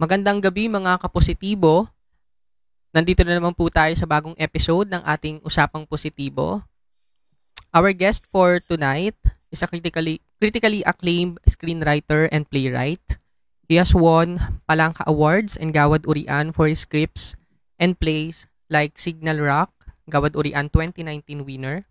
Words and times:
Magandang 0.00 0.40
gabi 0.40 0.64
mga 0.64 0.96
kapositibo. 0.96 1.84
Nandito 2.88 3.20
na 3.20 3.36
naman 3.36 3.52
po 3.52 3.68
tayo 3.68 3.92
sa 3.92 4.08
bagong 4.08 4.32
episode 4.40 4.88
ng 4.88 5.04
ating 5.04 5.44
Usapang 5.44 5.84
Positibo. 5.84 6.64
Our 7.68 7.92
guest 7.92 8.24
for 8.32 8.64
tonight 8.64 9.20
is 9.52 9.60
a 9.60 9.68
critically 9.68 10.24
critically 10.40 10.80
acclaimed 10.88 11.36
screenwriter 11.44 12.32
and 12.32 12.48
playwright. 12.48 13.20
He 13.68 13.76
has 13.76 13.92
won 13.92 14.40
Palangka 14.64 15.04
Awards 15.04 15.52
and 15.60 15.76
Gawad 15.76 16.08
Urian 16.08 16.56
for 16.56 16.64
his 16.64 16.80
scripts 16.80 17.36
and 17.76 18.00
plays 18.00 18.48
like 18.72 18.96
Signal 18.96 19.44
Rock, 19.44 19.92
Gawad 20.08 20.32
Urian 20.32 20.72
2019 20.72 21.44
winner, 21.44 21.84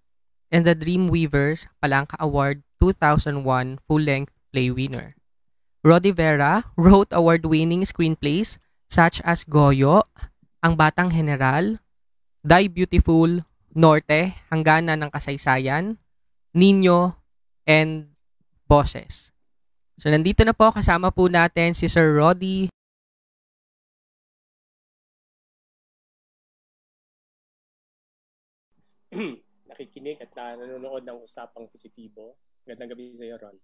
and 0.50 0.66
The 0.66 0.74
Dream 0.74 1.14
Weavers 1.14 1.70
Palangka 1.78 2.18
Award 2.18 2.66
2001 2.82 3.78
full-length 3.86 4.42
play 4.50 4.74
winner. 4.74 5.14
Rodi 5.80 6.12
Vera 6.12 6.68
wrote 6.76 7.16
award-winning 7.16 7.88
screenplays 7.88 8.60
such 8.92 9.24
as 9.24 9.48
Goyo, 9.48 10.04
Ang 10.60 10.76
Batang 10.76 11.16
General, 11.16 11.80
Die 12.44 12.68
Beautiful, 12.68 13.40
Norte, 13.72 14.36
Hanggana 14.52 15.00
ng 15.00 15.08
Kasaysayan, 15.08 15.96
Nino, 16.52 17.16
and 17.64 18.12
Bosses. 18.68 19.32
So 19.96 20.12
nandito 20.12 20.44
na 20.44 20.52
po 20.52 20.68
kasama 20.76 21.16
po 21.16 21.32
natin 21.32 21.72
si 21.72 21.88
Sir 21.88 22.12
Rodi. 22.12 22.68
nakikinig 29.80 30.20
at 30.20 30.36
na- 30.36 30.60
nanonood 30.60 31.08
ng 31.08 31.24
usapang 31.24 31.72
positibo. 31.72 32.36
Magandang 32.68 32.92
gabi 32.92 33.16
sa 33.16 33.24
iyo, 33.24 33.40
Ron. 33.40 33.56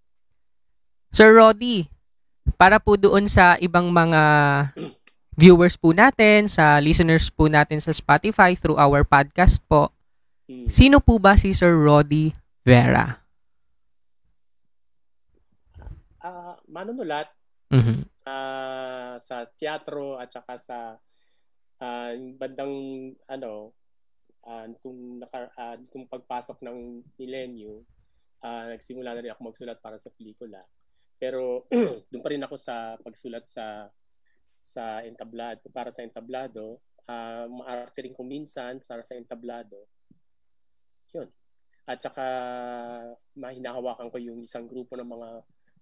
Sir 1.11 1.35
Rodi, 1.35 1.91
para 2.55 2.79
po 2.79 2.95
doon 2.95 3.27
sa 3.27 3.55
ibang 3.59 3.91
mga 3.91 4.21
viewers 5.35 5.75
po 5.75 5.91
natin, 5.91 6.47
sa 6.47 6.79
listeners 6.79 7.27
po 7.27 7.51
natin 7.51 7.83
sa 7.83 7.91
Spotify 7.91 8.55
through 8.55 8.79
our 8.79 9.03
podcast 9.03 9.59
po, 9.67 9.91
Hmm. 10.45 10.69
sino 10.69 11.01
po 11.01 11.17
ba 11.17 11.33
si 11.35 11.51
Sir 11.51 11.73
Rodi 11.73 12.29
Vera? 12.61 13.17
Ah, 16.21 16.57
manunulat 16.65 17.29
Mhm. 17.69 18.05
ah, 18.25 19.17
sa 19.17 19.45
teatro 19.57 20.17
at 20.17 20.29
saka 20.29 20.53
sa 20.57 20.77
yung 22.13 22.37
bandang 22.39 22.73
ano 23.27 23.73
ah, 24.45 24.69
nitong, 24.69 25.25
naka, 25.25 25.49
ah, 25.57 25.73
nitong 25.73 26.05
pagpasok 26.05 26.61
ng 26.61 27.01
milenyo, 27.17 27.81
ah, 28.45 28.69
nagsimula 28.69 29.17
na 29.17 29.21
rin 29.25 29.33
ako 29.33 29.49
magsulat 29.49 29.81
para 29.81 29.97
sa 29.97 30.13
pelikula. 30.13 30.61
Pero 31.17 31.65
doon 32.11 32.23
pa 32.23 32.31
rin 32.31 32.43
ako 32.43 32.55
sa 32.59 32.95
pagsulat 32.99 33.47
sa 33.47 33.87
sa 34.65 35.05
entablado 35.05 35.69
para 35.69 35.93
sa 35.93 36.01
entablado, 36.01 36.81
ah 37.05 37.45
maarte 37.45 38.01
rin 38.01 38.17
kung 38.17 38.25
minsan 38.25 38.81
para 38.81 39.05
sa 39.05 39.13
entablado. 39.13 39.85
Yun. 41.13 41.29
At 41.85 42.01
saka 42.01 42.25
mahinahawakan 43.37 44.09
ko 44.09 44.17
yung 44.17 44.41
isang 44.41 44.65
grupo 44.65 44.97
ng 44.97 45.05
mga 45.05 45.29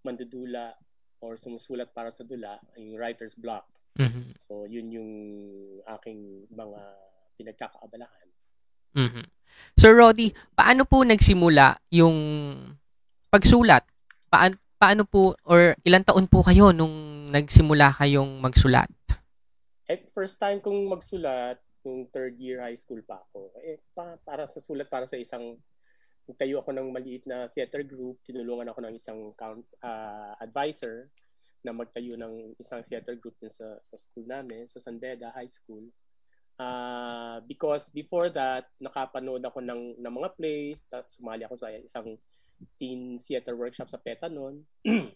mandudula 0.04 0.76
or 1.24 1.40
sumusulat 1.40 1.96
para 1.96 2.12
sa 2.12 2.28
dula, 2.28 2.60
yung 2.76 3.00
writer's 3.00 3.40
block. 3.40 3.64
Mhm. 3.96 4.36
So, 4.36 4.68
yun 4.68 4.92
yung 4.92 5.12
aking 5.88 6.52
mga 6.52 6.82
pinagkakaabalahan. 7.40 8.28
Mhm. 9.00 9.26
Sir 9.80 9.96
Rodi, 9.96 10.34
paano 10.54 10.84
po 10.84 11.08
nagsimula 11.08 11.80
yung 11.96 12.18
pagsulat? 13.32 13.88
Paan, 14.28 14.54
paano 14.78 15.08
po 15.08 15.38
or 15.48 15.78
ilang 15.86 16.06
taon 16.06 16.28
po 16.28 16.44
kayo 16.44 16.76
nung 16.76 17.26
nagsimula 17.30 17.96
kayong 17.98 18.42
magsulat? 18.44 18.92
Eh, 19.88 20.00
first 20.16 20.40
time 20.40 20.64
kong 20.64 20.88
magsulat, 20.88 21.60
nung 21.84 22.08
third 22.10 22.40
year 22.40 22.64
high 22.64 22.78
school 22.78 23.04
pa 23.04 23.20
ako. 23.20 23.52
Eh, 23.60 23.80
pa, 23.92 24.16
para 24.24 24.48
sa 24.48 24.64
sulat, 24.64 24.88
para 24.88 25.06
sa 25.06 25.20
isang, 25.20 25.60
tayo 26.40 26.64
ako 26.64 26.72
ng 26.72 26.88
maliit 26.96 27.28
na 27.28 27.52
theater 27.52 27.84
group, 27.84 28.24
tinulungan 28.24 28.72
ako 28.72 28.80
ng 28.88 28.96
isang 28.96 29.36
count, 29.36 29.68
ah, 29.84 30.34
advisor 30.40 31.12
na 31.64 31.76
magtayo 31.76 32.16
ng 32.16 32.56
isang 32.60 32.84
theater 32.84 33.16
group 33.20 33.36
sa, 33.48 33.80
sa 33.84 33.96
school 34.00 34.28
namin, 34.28 34.68
sa 34.68 34.80
San 34.80 35.00
Beda 35.00 35.32
High 35.36 35.52
School. 35.52 35.92
Ah, 36.56 37.44
because 37.44 37.92
before 37.92 38.32
that, 38.32 38.72
nakapanood 38.80 39.44
ako 39.44 39.60
ng, 39.60 40.00
ng 40.00 40.14
mga 40.14 40.30
plays, 40.40 40.88
sa- 40.88 41.08
sumali 41.08 41.44
ako 41.44 41.56
sa 41.60 41.72
isang 41.76 42.16
teen 42.80 43.20
theater 43.20 43.56
workshop 43.56 43.90
sa 43.90 44.00
PETA 44.00 44.28
noon. 44.30 44.64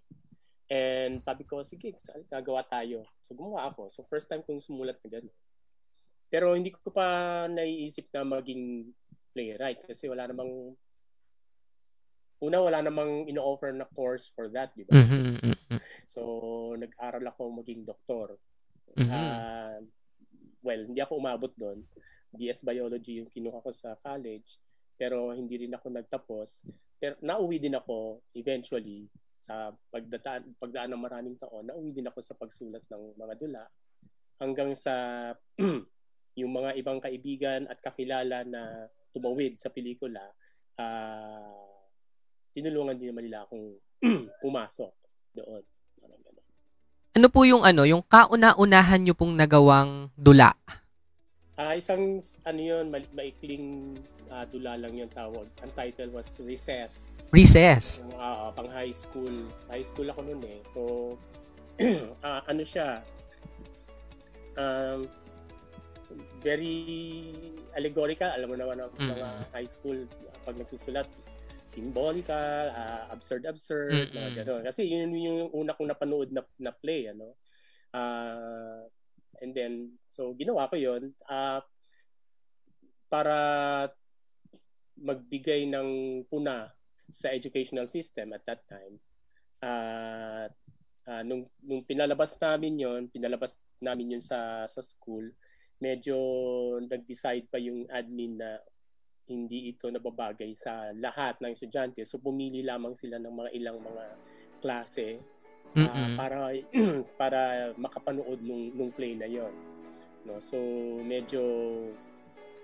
And 0.68 1.24
sabi 1.24 1.48
ko, 1.48 1.64
sige, 1.64 1.96
gagawa 2.28 2.64
tayo. 2.68 3.08
So 3.24 3.32
gumawa 3.34 3.72
ako. 3.72 3.88
So 3.88 4.04
first 4.04 4.28
time 4.28 4.44
kong 4.44 4.60
sumulat 4.60 5.00
na 5.00 5.08
gano'n. 5.08 5.36
Pero 6.28 6.52
hindi 6.52 6.76
ko 6.76 6.92
pa 6.92 7.48
naiisip 7.48 8.12
na 8.12 8.28
maging 8.28 8.92
playwright 9.32 9.80
kasi 9.88 10.12
wala 10.12 10.28
namang 10.28 10.76
una 12.44 12.58
wala 12.62 12.84
namang 12.84 13.26
ino-offer 13.32 13.72
na 13.74 13.88
course 13.96 14.30
for 14.36 14.52
that, 14.52 14.70
di 14.76 14.84
ba? 14.86 14.94
Mhm, 14.94 15.40
mhm, 15.42 15.80
So 16.06 16.22
nag-aral 16.78 17.24
ako 17.32 17.64
maging 17.64 17.88
doktor. 17.88 18.38
mhm. 18.94 19.10
Ah, 19.10 19.80
well, 20.62 20.82
hindi 20.84 21.00
ako 21.02 21.18
umabot 21.18 21.52
doon. 21.56 21.82
BS 22.36 22.62
Biology 22.68 23.24
yung 23.24 23.32
kinuha 23.32 23.64
ko 23.64 23.72
sa 23.72 23.96
college, 24.04 24.60
pero 25.00 25.32
hindi 25.32 25.66
rin 25.66 25.74
ako 25.74 25.88
nagtapos. 25.90 26.68
Pero 26.98 27.14
nauwi 27.22 27.62
din 27.62 27.78
ako 27.78 28.26
eventually 28.34 29.06
sa 29.38 29.70
pagdaan, 29.94 30.58
pagdaan 30.58 30.92
ng 30.94 31.02
maraming 31.02 31.38
taon, 31.38 31.70
nauwi 31.70 31.94
din 31.94 32.10
ako 32.10 32.20
sa 32.20 32.34
pagsulat 32.34 32.82
ng 32.90 33.16
mga 33.16 33.34
dula 33.38 33.64
hanggang 34.42 34.74
sa 34.74 34.94
yung 36.40 36.52
mga 36.54 36.78
ibang 36.78 37.02
kaibigan 37.02 37.66
at 37.70 37.82
kakilala 37.82 38.46
na 38.46 38.86
tumawid 39.10 39.58
sa 39.58 39.74
pelikula, 39.74 40.22
ah 40.78 41.54
tinulungan 42.54 42.98
din 42.98 43.14
naman 43.14 43.26
nila 43.30 43.46
akong 43.46 43.78
pumasok 44.44 44.94
doon. 45.38 45.62
Ano 47.18 47.34
po 47.34 47.50
yung 47.50 47.66
ano, 47.66 47.82
yung 47.82 48.06
kauna-unahan 48.06 49.02
nyo 49.02 49.18
pong 49.18 49.34
nagawang 49.34 50.14
dula? 50.14 50.54
Ah, 51.58 51.74
isang 51.74 52.22
ano 52.46 52.62
'yun, 52.62 52.94
mali- 52.94 53.10
maikling 53.18 53.98
ah, 54.30 54.46
dula 54.46 54.78
lang 54.78 54.94
'yung 54.94 55.10
tawag. 55.10 55.50
Ang 55.66 55.72
title 55.74 56.14
was 56.14 56.30
Recess. 56.38 57.18
Recess. 57.34 58.06
Ah, 58.14 58.54
pang 58.54 58.70
high 58.70 58.94
school. 58.94 59.50
High 59.66 59.82
school 59.82 60.06
ako 60.06 60.22
noon 60.22 60.42
eh. 60.46 60.62
So 60.70 60.82
ah, 62.26 62.46
ano 62.46 62.62
siya? 62.62 63.02
Um, 64.58 65.10
very 66.42 66.74
allegorical. 67.74 68.30
Alam 68.30 68.54
mo 68.54 68.58
naman 68.58 68.78
ang 68.78 68.94
Mm. 68.94 69.18
mga 69.18 69.28
high 69.54 69.70
school 69.70 69.98
pag 70.46 70.56
nagsusulat 70.58 71.10
symbolical, 71.68 72.70
ah, 72.74 73.10
absurd 73.10 73.44
absurd, 73.50 74.14
mga 74.14 74.14
Mm-mm. 74.14 74.38
gano'n. 74.42 74.62
Kasi 74.66 74.88
yun 74.88 75.10
yung 75.14 75.50
una 75.52 75.74
kong 75.74 75.90
napanood 75.90 76.30
na, 76.32 76.42
na 76.58 76.70
play, 76.74 77.10
ano. 77.12 77.34
Ah, 77.92 78.82
and 79.42 79.52
then 79.54 79.96
so 80.10 80.34
ginawa 80.38 80.70
ko 80.70 80.76
'yon 80.78 81.14
ah 81.30 81.62
para 83.08 83.38
magbigay 84.98 85.70
ng 85.70 86.22
puna 86.28 86.68
sa 87.08 87.32
educational 87.32 87.88
system 87.88 88.36
at 88.36 88.44
that 88.44 88.66
time. 88.68 89.00
At 89.64 90.52
ah, 91.08 91.24
nung 91.24 91.48
nung 91.64 91.86
pinalabas 91.88 92.36
namin 92.38 92.82
'yon, 92.82 93.02
pinalabas 93.08 93.62
namin 93.80 94.18
'yon 94.18 94.24
sa 94.24 94.68
sa 94.68 94.82
school, 94.84 95.32
medyo 95.80 96.18
nag-decide 96.84 97.48
pa 97.48 97.62
yung 97.62 97.88
admin 97.88 98.42
na 98.42 98.60
hindi 99.28 99.72
ito 99.72 99.92
nababagay 99.92 100.56
sa 100.56 100.92
lahat 100.96 101.40
ng 101.44 101.52
estudyante. 101.52 102.04
So 102.08 102.20
pumili 102.20 102.64
lamang 102.64 102.96
sila 102.96 103.20
ng 103.20 103.34
mga 103.34 103.50
ilang 103.60 103.80
mga 103.84 104.06
klase 104.64 105.20
ah, 105.76 105.92
Mhm. 105.92 106.16
para 106.16 106.38
para 107.22 107.40
makapanood 107.76 108.40
nung 108.42 108.72
nung 108.72 108.92
play 108.94 109.14
na 109.18 109.28
'yon. 109.28 109.52
No? 110.24 110.40
So 110.40 110.58
medyo 111.04 111.42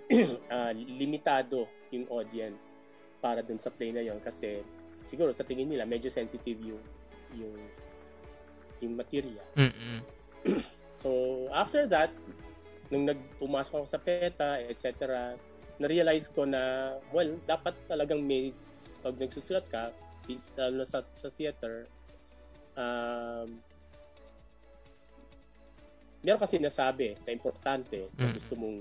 ah, 0.53 0.71
limitado 0.71 1.67
yung 1.91 2.07
audience 2.09 2.75
para 3.19 3.44
dun 3.44 3.59
sa 3.59 3.71
play 3.71 3.91
na 3.91 4.03
'yon 4.03 4.19
kasi 4.23 4.63
siguro 5.03 5.35
sa 5.35 5.44
tingin 5.44 5.67
nila 5.67 5.83
medyo 5.83 6.07
sensitive 6.07 6.59
yung 6.63 6.83
yung 7.35 7.57
yung 8.79 8.94
material. 8.95 9.47
So, 11.03 11.11
after 11.51 11.83
that, 11.91 12.15
nung 12.88 13.03
nagpumasok 13.03 13.83
ako 13.83 13.88
sa 13.88 14.00
PETA, 14.00 14.63
etc., 14.71 14.91
na-realize 15.75 16.31
ko 16.31 16.47
na, 16.47 16.95
well, 17.11 17.27
dapat 17.44 17.75
talagang 17.91 18.23
may, 18.23 18.55
pag 19.03 19.19
nagsusulat 19.19 19.67
ka, 19.67 19.91
lalo 20.55 20.88
sa, 20.88 21.03
sa 21.11 21.27
theater, 21.27 21.91
um, 22.75 23.47
meron 26.23 26.39
kasi 26.39 26.55
nasabi 26.57 27.19
na 27.27 27.31
importante 27.35 28.07
na 28.15 28.31
Mm. 28.31 28.33
gusto 28.33 28.53
mong 28.55 28.77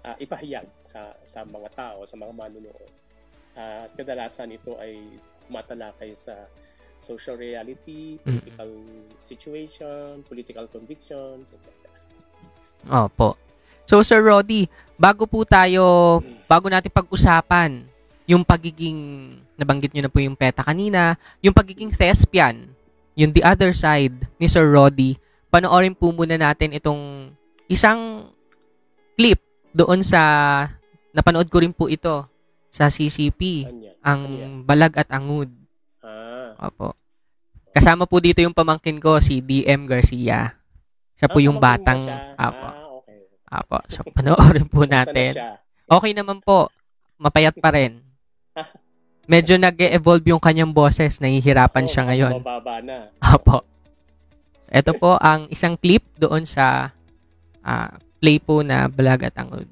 ah, 0.00 0.16
ipahayag 0.16 0.64
sa 0.80 1.12
sa 1.22 1.44
mga 1.44 1.68
tao, 1.76 2.08
sa 2.08 2.16
mga 2.16 2.32
manunood. 2.32 2.88
Ah, 3.52 3.84
At 3.84 3.92
kadalasan 3.92 4.56
ito 4.56 4.72
ay 4.80 4.96
tumatalakay 5.44 6.16
sa 6.16 6.48
social 6.96 7.36
reality, 7.36 8.16
political 8.20 8.70
situation, 9.24 10.20
political 10.24 10.64
convictions, 10.68 11.52
etc. 11.52 11.68
Opo. 12.88 13.36
So, 13.84 14.00
Sir 14.00 14.20
Roddy, 14.22 14.68
bago 14.94 15.24
po 15.26 15.44
tayo, 15.44 16.20
bago 16.46 16.68
natin 16.68 16.92
pag-usapan 16.92 17.84
yung 18.24 18.46
pagiging, 18.46 18.96
nabanggit 19.58 19.90
nyo 19.90 20.06
na 20.06 20.12
po 20.12 20.22
yung 20.22 20.38
PETA 20.38 20.62
kanina, 20.62 21.18
yung 21.42 21.56
pagiging 21.56 21.90
thespian, 21.90 22.70
yung 23.14 23.32
the 23.32 23.42
other 23.42 23.74
side 23.74 24.14
ni 24.36 24.46
Sir 24.46 24.66
Roddy, 24.66 25.18
panoorin 25.48 25.94
po 25.94 26.10
muna 26.10 26.38
natin 26.38 26.70
itong 26.72 27.34
isang 27.66 28.30
clip 29.14 29.42
doon 29.70 30.02
sa, 30.02 30.20
napanood 31.10 31.46
ko 31.46 31.62
rin 31.62 31.74
po 31.74 31.86
ito 31.86 32.26
sa 32.70 32.86
CCP, 32.86 33.40
yan? 33.66 33.74
ang 34.00 34.20
yan? 34.26 34.52
Balag 34.62 34.94
at 34.94 35.10
Angud. 35.10 35.50
Ah, 36.00 36.54
Opo. 36.70 36.94
Kasama 37.70 38.06
po 38.06 38.18
dito 38.18 38.42
yung 38.42 38.54
pamangkin 38.54 38.98
ko, 38.98 39.22
si 39.22 39.38
DM 39.38 39.86
Garcia. 39.86 40.58
Siya 41.14 41.30
po 41.30 41.38
ah, 41.38 41.44
yung 41.44 41.58
batang, 41.62 42.02
apo, 42.34 42.66
Ah, 42.66 42.82
okay. 42.98 43.20
apo. 43.46 43.78
So, 43.86 44.02
panoorin 44.10 44.66
po 44.66 44.82
na 44.86 45.06
natin. 45.06 45.34
siya? 45.38 45.50
Okay 45.86 46.14
naman 46.14 46.42
po. 46.42 46.70
Mapayat 47.18 47.54
pa 47.58 47.70
rin. 47.70 48.02
Medyo 49.30 49.62
nag-evolve 49.62 50.34
yung 50.34 50.42
kanyang 50.42 50.74
boses. 50.74 51.22
Nahihirapan 51.22 51.86
Oo, 51.86 51.90
siya 51.94 52.02
ngayon. 52.02 52.42
Mababa 52.42 52.82
na. 52.82 53.14
Opo. 53.22 53.62
Ito 54.66 54.90
po 54.98 55.14
ang 55.22 55.46
isang 55.54 55.78
clip 55.78 56.02
doon 56.18 56.42
sa 56.42 56.90
ah, 57.62 57.94
play 58.18 58.42
po 58.42 58.66
na 58.66 58.90
Balag 58.90 59.30
at 59.30 59.38
Angod. 59.38 59.70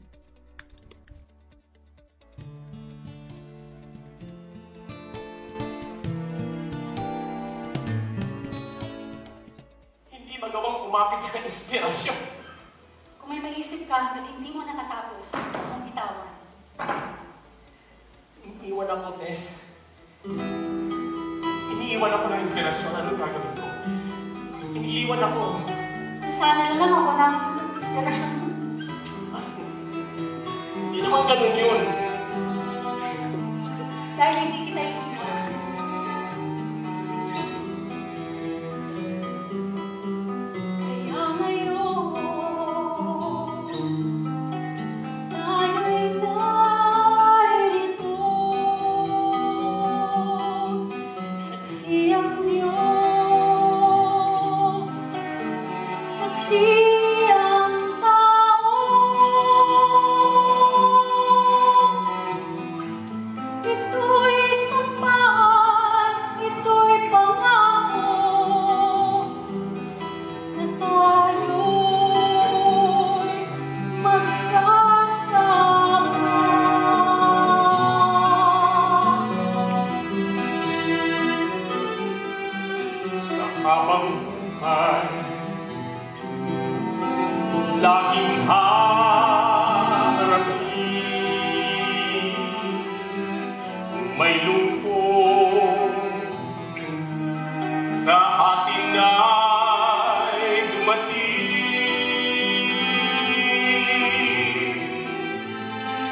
Hindi 10.06 10.34
magawang 10.38 10.86
kumapit 10.86 11.18
sa 11.26 11.42
inspirasyon. 11.42 12.18
Kung 13.18 13.34
may 13.34 13.42
maisip 13.42 13.90
ka 13.90 14.06
hanggat 14.06 14.22
hindi 14.38 14.54
mo 14.54 14.62
natatapos, 14.62 15.47
Iniiwan 18.68 18.92
ako, 18.92 19.16
Tess. 19.16 19.56
Iniiwan 21.72 22.12
ako 22.12 22.24
ng 22.28 22.40
inspirasyon. 22.44 22.92
Anong 23.00 23.16
gagawin 23.16 23.54
ko? 23.56 23.64
Iniiwan 24.76 25.24
ako. 25.24 25.40
Sana 26.28 26.76
na 26.76 26.76
lang 26.76 26.92
ako 26.92 27.12
ng 27.16 27.36
inspirasyon. 27.80 28.32
Hindi 30.84 30.98
naman 31.00 31.22
ganun 31.24 31.54
yun. 31.56 31.97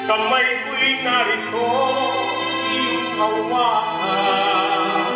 Kamay 0.07 0.49
ko'y 0.71 1.03
narito, 1.03 1.67
iyong 2.71 3.11
hawakan. 3.19 5.13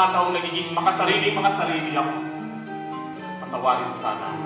Pagkakataong 0.00 0.32
nagiging 0.32 0.72
makasarili, 0.72 1.28
makasarili 1.36 1.92
ako. 1.92 2.12
Patawarin 3.44 3.92
mo 3.92 3.96
sana. 4.00 4.32
ako. 4.32 4.39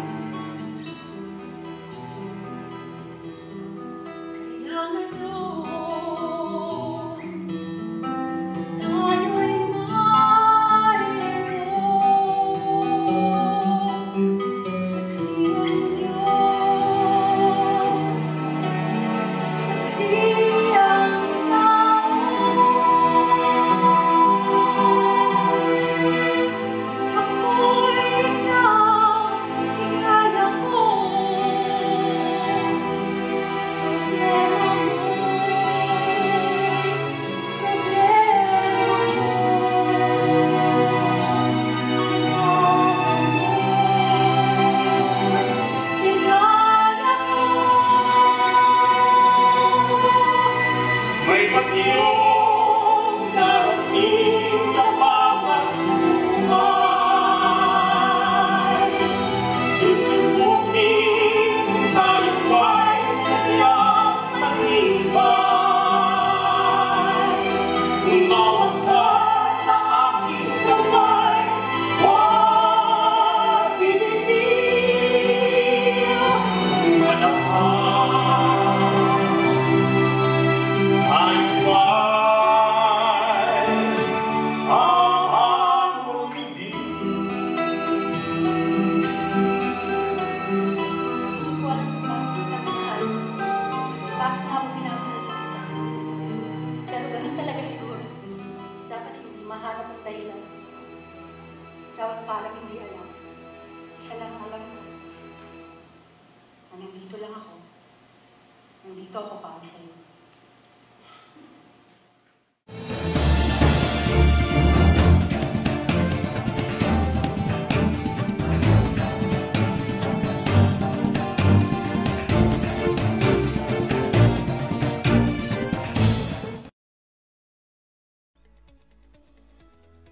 Nandito 108.85 109.17
ako 109.17 109.41
para 109.41 109.61
sa'yo. 109.65 109.97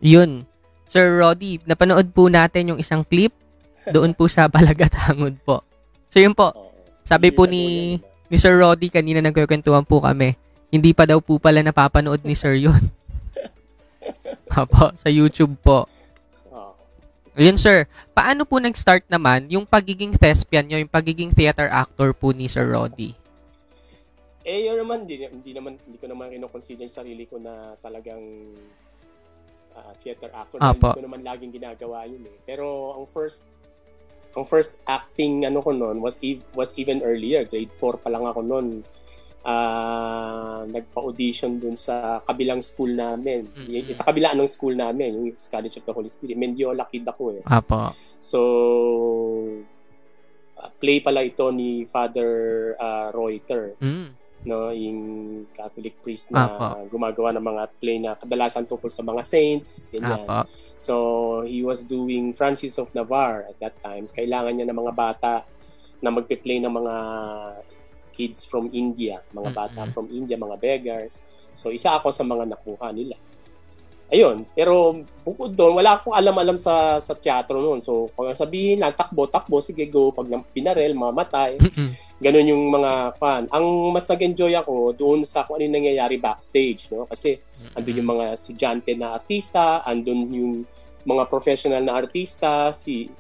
Yun. 0.03 0.49
Sir 0.89 1.21
Roddy, 1.21 1.61
napanood 1.69 2.09
po 2.17 2.33
natin 2.33 2.73
yung 2.73 2.81
isang 2.81 3.05
clip 3.05 3.37
doon 3.93 4.17
po 4.17 4.33
sa 4.33 4.49
Balagat 4.49 4.97
Hangod 4.97 5.37
po. 5.45 5.61
So 6.09 6.25
yun 6.25 6.33
po, 6.33 6.53
sabi 7.05 7.33
po 7.33 7.45
ni 7.45 7.97
ni 8.33 8.41
Sir 8.41 8.57
Roddy 8.57 8.89
kanina 8.89 9.21
nagkukwentuhan 9.21 9.85
po 9.85 10.01
kami. 10.01 10.33
Hindi 10.73 10.97
pa 10.97 11.05
daw 11.05 11.21
po 11.21 11.37
pala 11.37 11.61
napapanood 11.61 12.25
ni 12.25 12.33
Sir 12.33 12.57
yun. 12.57 12.89
Apo, 14.49 14.89
sa 14.97 15.13
YouTube 15.13 15.53
po. 15.61 15.85
Oo. 16.49 16.73
Ayun 17.37 17.61
sir, 17.61 17.85
paano 18.17 18.49
po 18.49 18.57
nag-start 18.57 19.05
naman 19.13 19.53
yung 19.53 19.69
pagiging 19.69 20.17
thespian 20.17 20.65
nyo, 20.65 20.81
yung 20.81 20.89
pagiging 20.89 21.29
theater 21.29 21.69
actor 21.69 22.17
po 22.17 22.33
ni 22.33 22.49
Sir 22.49 22.73
Roddy? 22.73 23.13
Eh, 24.49 24.65
yun 24.65 24.81
naman, 24.81 25.05
hindi, 25.05 25.29
hindi 25.29 25.53
naman, 25.53 25.77
hindi 25.85 26.01
ko 26.01 26.09
naman 26.09 26.33
kinoconsider 26.33 26.89
yung 26.89 26.97
sarili 27.05 27.29
ko 27.29 27.37
na 27.37 27.77
talagang 27.85 28.25
ah, 29.77 29.93
theater 30.01 30.33
actor. 30.33 30.57
Apo. 30.57 30.89
Hindi 30.89 31.05
ko 31.05 31.05
naman 31.05 31.21
laging 31.21 31.53
ginagawa 31.53 32.09
yun 32.09 32.25
eh. 32.25 32.37
Pero 32.49 32.97
ang 32.97 33.05
first 33.13 33.45
ang 34.33 34.45
first 34.45 34.73
acting 34.83 35.45
ano 35.45 35.61
ko 35.61 35.71
noon 35.71 35.99
was 35.99 36.17
ev- 36.21 36.45
was 36.53 36.73
even 36.75 37.01
earlier. 37.01 37.45
Grade 37.45 37.69
4 37.71 38.01
pa 38.01 38.09
lang 38.09 38.25
ako 38.25 38.41
noon. 38.41 38.81
Ah, 39.43 40.63
nagpa-audition 40.65 41.59
dun 41.59 41.75
sa 41.75 42.23
kabilang 42.23 42.63
school 42.63 42.89
namin. 42.89 43.51
Mhm. 43.51 43.67
Y- 43.67 43.91
Sa 43.91 44.07
kabila 44.07 44.33
ng 44.33 44.47
school 44.47 44.73
namin, 44.73 45.11
yung 45.13 45.29
College 45.35 45.77
of 45.77 45.85
the 45.85 45.93
Holy 45.93 46.07
Spirit. 46.07 46.39
Mendiola 46.39 46.87
kid 46.87 47.03
ako 47.03 47.35
eh. 47.35 47.43
Apo. 47.43 47.91
So, 48.17 48.39
ah, 50.55 50.71
play 50.73 51.03
pala 51.03 51.23
ito 51.23 51.51
ni 51.51 51.83
Father 51.85 52.31
ah, 52.79 53.11
Reuter 53.11 53.75
Mm. 53.79 54.22
No 54.43 54.71
yung 54.71 55.01
Catholic 55.51 55.95
priest 55.99 56.31
na 56.31 56.51
Apo. 56.51 56.91
gumagawa 56.91 57.31
ng 57.31 57.45
mga 57.45 57.63
play 57.79 57.97
na 57.97 58.15
kadalasan 58.15 58.67
tungkol 58.67 58.91
sa 58.91 59.01
mga 59.01 59.23
saints 59.23 59.87
ganyan. 59.89 60.27
Apo. 60.27 60.51
So 60.77 60.95
he 61.43 61.63
was 61.63 61.83
doing 61.83 62.33
Francis 62.33 62.75
of 62.77 62.91
Navarre 62.91 63.47
at 63.47 63.57
that 63.59 63.75
time 63.79 64.11
kailangan 64.11 64.53
niya 64.53 64.67
ng 64.67 64.75
mga 64.77 64.93
bata 64.93 65.47
na 65.99 66.11
magpe-play 66.11 66.59
ng 66.59 66.73
mga 66.73 66.95
kids 68.11 68.45
from 68.45 68.67
India 68.69 69.23
mga 69.31 69.51
bata 69.53 69.81
Mhm. 69.87 69.91
from 69.91 70.07
India 70.11 70.35
mga 70.35 70.59
beggars 70.59 71.23
so 71.55 71.71
isa 71.71 71.95
ako 71.95 72.11
sa 72.11 72.23
mga 72.23 72.45
nakuha 72.45 72.91
nila 72.91 73.17
ayun 74.13 74.45
pero 74.53 75.01
bukod 75.25 75.57
doon 75.57 75.81
wala 75.81 75.97
akong 75.97 76.13
alam-alam 76.13 76.61
sa 76.61 77.01
sa 77.01 77.17
teatro 77.17 77.65
noon. 77.65 77.81
So 77.81 78.13
kung 78.13 78.29
sabihin 78.37 78.85
lang 78.85 78.93
takbo 78.93 79.25
takbo 79.25 79.65
sige 79.65 79.89
go. 79.89 80.13
Pag 80.13 80.29
nang 80.29 80.45
pinarel 80.45 80.93
mamatay. 80.93 81.57
Ganun 82.23 82.53
yung 82.55 82.71
mga 82.71 83.19
fan. 83.19 83.51
Ang 83.51 83.91
mas 83.91 84.07
nag-enjoy 84.07 84.55
ako 84.55 84.95
doon 84.95 85.27
sa 85.27 85.43
kung 85.43 85.59
ano 85.59 85.67
yung 85.67 85.75
nangyayari 85.75 86.23
backstage, 86.23 86.87
no? 86.95 87.11
Kasi 87.11 87.35
andun 87.75 87.99
yung 87.99 88.11
mga 88.15 88.27
estudyante 88.39 88.95
na 88.95 89.19
artista, 89.19 89.83
andun 89.83 90.31
yung 90.31 90.55
mga 91.03 91.27
professional 91.27 91.83
na 91.83 91.99
artista, 91.99 92.71
si 92.71 93.11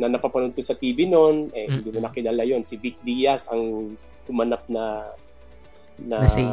na 0.00 0.08
napapanood 0.08 0.52
ko 0.52 0.60
sa 0.60 0.76
TV 0.76 1.08
noon, 1.08 1.52
eh, 1.56 1.68
hindi 1.68 1.88
mo 1.88 2.00
nakilala 2.04 2.44
yon 2.44 2.60
si 2.60 2.76
Vic 2.76 3.00
Diaz 3.00 3.48
ang 3.48 3.96
kumanap 4.28 4.68
na 4.68 5.08
na 5.98 6.22
Na 6.22 6.28
saint. 6.28 6.52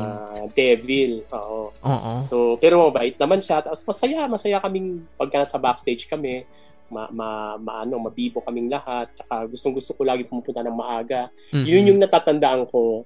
devil. 0.55 1.23
Oo. 1.29 1.71
Oo. 1.75 2.13
So, 2.23 2.55
pero 2.57 2.79
mabait 2.87 3.15
naman 3.15 3.39
siya. 3.39 3.59
Tapos 3.59 3.83
masaya, 3.83 4.25
masaya 4.25 4.57
kaming 4.59 5.03
pagka 5.15 5.43
nasa 5.43 5.59
backstage 5.59 6.07
kami, 6.07 6.47
ma, 6.87 7.09
ma, 7.11 7.29
maano, 7.57 7.99
mabibo 7.99 8.39
kaming 8.39 8.71
lahat. 8.71 9.11
Tsaka 9.11 9.47
gustong 9.47 9.75
gusto 9.75 9.91
ko 9.91 10.01
lagi 10.05 10.23
pumupunta 10.23 10.63
ng 10.63 10.75
maaga. 10.75 11.27
Mm-mm. 11.51 11.65
Yun 11.65 11.89
yung 11.93 11.99
natatandaan 11.99 12.67
ko 12.67 13.03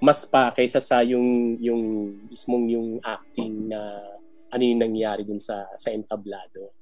mas 0.00 0.24
pa 0.24 0.48
kaysa 0.48 0.80
sa 0.80 1.04
yung 1.04 1.60
yung 1.60 1.82
mismong 2.32 2.72
yung 2.72 2.88
acting 3.04 3.68
na 3.68 3.84
ano 4.48 4.62
yung 4.64 4.80
nangyari 4.80 5.28
dun 5.28 5.36
sa 5.36 5.68
sa 5.76 5.92
entablado. 5.92 6.72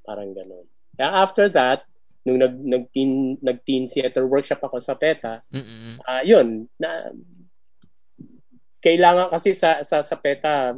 Parang 0.00 0.32
ganun. 0.32 0.64
Kaya 0.96 1.20
after 1.20 1.52
that, 1.52 1.84
nung 2.24 2.40
nag 2.40 2.56
nag 2.56 2.88
teen, 2.88 3.36
nag 3.44 3.60
teen 3.62 3.84
theater 3.92 4.24
workshop 4.24 4.64
ako 4.64 4.80
sa 4.80 4.96
PETA, 4.96 5.44
Mm-mm. 5.52 6.00
ah 6.08 6.24
yun 6.24 6.64
na 6.80 7.12
kailangan 8.82 9.30
kasi 9.30 9.54
sa 9.54 9.80
sa 9.86 10.02
sa 10.02 10.16
PETA 10.18 10.74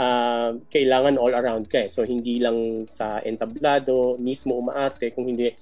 ah, 0.00 0.50
kailangan 0.72 1.20
all 1.20 1.36
around 1.36 1.68
ka 1.68 1.84
eh. 1.84 1.88
So 1.92 2.08
hindi 2.08 2.40
lang 2.40 2.88
sa 2.88 3.20
entablado 3.20 4.16
mismo 4.16 4.56
umaarte 4.56 5.12
kung 5.12 5.28
hindi 5.28 5.52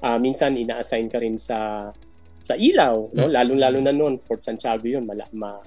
ah, 0.00 0.16
minsan 0.16 0.56
ina-assign 0.56 1.06
ka 1.12 1.20
rin 1.20 1.36
sa 1.36 1.92
sa 2.42 2.58
ilaw, 2.58 3.14
no? 3.14 3.30
Mm. 3.30 3.32
Lalong-lalo 3.38 3.78
na 3.78 3.94
noon 3.94 4.18
Fort 4.18 4.42
Santiago 4.42 4.90
'yun, 4.90 5.06
mala, 5.06 5.30
ma, 5.30 5.62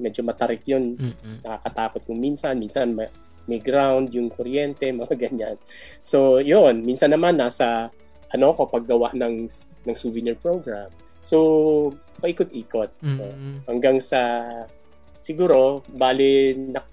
medyo 0.00 0.24
matarik 0.24 0.64
'yun. 0.64 0.96
Nakakatakot 1.44 2.08
kung 2.08 2.16
minsan, 2.16 2.56
minsan 2.56 2.96
may, 2.96 3.12
may 3.44 3.60
ground 3.60 4.08
yung 4.16 4.32
kuryente, 4.32 4.88
mga 4.96 5.12
ganyan. 5.12 5.60
So, 6.00 6.40
'yun, 6.40 6.80
minsan 6.88 7.12
naman 7.12 7.36
nasa 7.36 7.92
ano 8.32 8.56
ko 8.56 8.64
paggawa 8.64 9.12
ng 9.12 9.44
ng 9.84 9.96
souvenir 9.96 10.40
program. 10.40 10.88
So, 11.20 11.92
paikot-ikot 12.22 12.90
Mm-mm. 13.04 13.68
hanggang 13.68 14.00
sa 14.00 14.20
siguro 15.26 15.82
bali 15.90 16.54
na, 16.54 16.86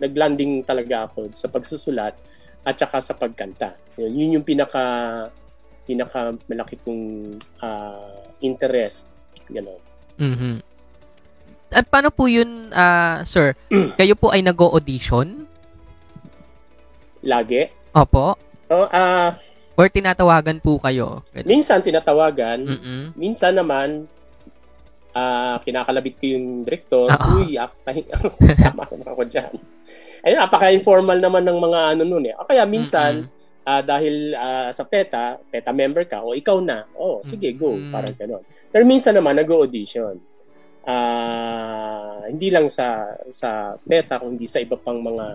naglanding 0.00 0.64
talaga 0.64 1.12
ako 1.12 1.28
sa 1.36 1.52
pagsusulat 1.52 2.16
at 2.64 2.74
saka 2.80 3.04
sa 3.04 3.12
pagkanta. 3.12 3.76
Yun, 4.00 4.16
yun 4.16 4.34
yung 4.40 4.46
pinaka 4.46 4.82
pinaka 5.84 6.32
malaki 6.48 6.80
kong 6.80 7.36
ah, 7.60 8.24
interest. 8.40 9.12
Gano'n. 9.52 9.80
Mhm. 10.16 10.54
At 11.68 11.84
paano 11.92 12.08
po 12.08 12.24
yun, 12.32 12.72
ah, 12.72 13.20
sir? 13.28 13.52
Kayo 14.00 14.16
po 14.16 14.32
ay 14.32 14.40
nag-audition? 14.40 15.44
Lagi. 17.20 17.68
Opo. 17.92 18.36
Oh, 18.72 18.88
ah 18.88 19.36
Or 19.78 19.86
tinatawagan 19.86 20.58
po 20.58 20.74
kayo? 20.82 21.22
Ganun. 21.30 21.46
minsan 21.46 21.78
tinatawagan, 21.78 22.66
Mm-mm. 22.66 23.14
minsan 23.14 23.54
naman 23.54 24.10
ah 25.18 25.58
kinakalabit 25.58 26.14
ko 26.14 26.24
yung 26.30 26.46
director. 26.62 27.08
Oo. 27.08 27.30
Uy, 27.36 27.56
ap- 27.56 27.74
sama 28.62 28.84
ko 28.84 28.94
na 28.94 29.10
ako 29.10 29.22
dyan. 29.24 29.50
Ayun, 30.20 30.38
napaka-informal 30.38 31.18
naman 31.18 31.42
ng 31.42 31.58
mga 31.58 31.80
ano 31.92 32.02
nun 32.04 32.24
eh. 32.24 32.34
O 32.34 32.44
kaya 32.44 32.62
minsan, 32.64 33.26
ah, 33.62 33.80
dahil 33.80 34.32
ah, 34.32 34.70
sa 34.70 34.82
PETA, 34.82 35.42
PETA 35.44 35.70
member 35.72 36.04
ka, 36.04 36.20
o 36.20 36.32
ikaw 36.32 36.58
na, 36.60 36.86
oh, 36.92 37.18
sige, 37.20 37.50
go, 37.52 37.72
Mm. 37.72 37.90
parang 37.90 38.14
gano'n. 38.14 38.42
Pero 38.68 38.82
minsan 38.84 39.12
naman, 39.12 39.34
nag-audition. 39.34 40.18
Ah, 40.82 42.24
hindi 42.24 42.48
lang 42.48 42.66
sa 42.66 43.04
sa 43.28 43.50
PETA, 43.78 44.18
kundi 44.18 44.44
sa 44.44 44.58
iba 44.58 44.74
pang 44.74 44.98
mga 44.98 45.26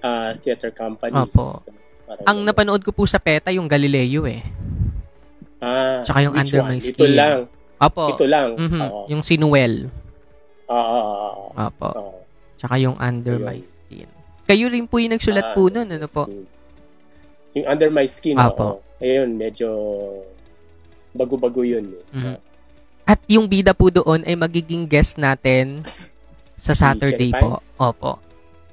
ah, 0.00 0.30
theater 0.36 0.70
companies. 0.70 1.30
Opo. 1.30 1.60
Parang 2.04 2.24
Ang 2.24 2.38
gano'n. 2.38 2.46
napanood 2.46 2.82
ko 2.82 2.90
po 2.90 3.04
sa 3.04 3.18
PETA, 3.18 3.50
yung 3.50 3.66
Galileo 3.66 4.24
eh. 4.24 4.40
ah, 5.58 6.00
tsaka 6.02 6.20
yung 6.22 6.34
Under 6.34 6.60
one? 6.60 6.68
My 6.70 6.78
Ito 6.78 6.88
Skin. 6.94 7.12
lang. 7.12 7.38
Opo. 7.78 8.04
Ito 8.08 8.24
lang. 8.24 8.54
Mhm. 8.54 8.80
Oo. 8.82 9.00
Yung 9.08 9.22
Sinuel. 9.22 9.88
Oo, 10.66 11.00
Opo. 11.50 11.88
oo. 11.90 12.18
Tsaka 12.56 12.78
yung 12.78 12.96
Under 12.96 13.36
Ayun. 13.36 13.44
My 13.44 13.60
Skin. 13.60 14.08
Kayo 14.44 14.66
rin 14.68 14.84
po 14.84 14.96
yung 14.96 15.12
nagsulat 15.12 15.46
Ah, 15.46 15.54
po 15.54 15.68
nun, 15.68 15.88
ano 15.88 16.04
po? 16.04 16.24
Yung 17.54 17.66
under 17.66 17.88
my 17.88 18.04
skin, 18.04 18.36
Apo. 18.36 18.60
oo. 18.60 18.76
Ayun, 18.98 19.30
medyo 19.32 19.68
bago-bago 21.10 21.62
yun. 21.62 21.86
Eh. 21.86 22.02
Mhm. 22.12 22.36
At 23.04 23.20
yung 23.26 23.46
bida 23.46 23.70
po 23.70 23.88
doon 23.88 24.24
ay 24.24 24.34
magiging 24.34 24.84
guest 24.84 25.16
natin 25.16 25.84
sa 26.56 26.72
Saturday 26.72 27.30
po. 27.30 27.60
Opo. 27.76 28.18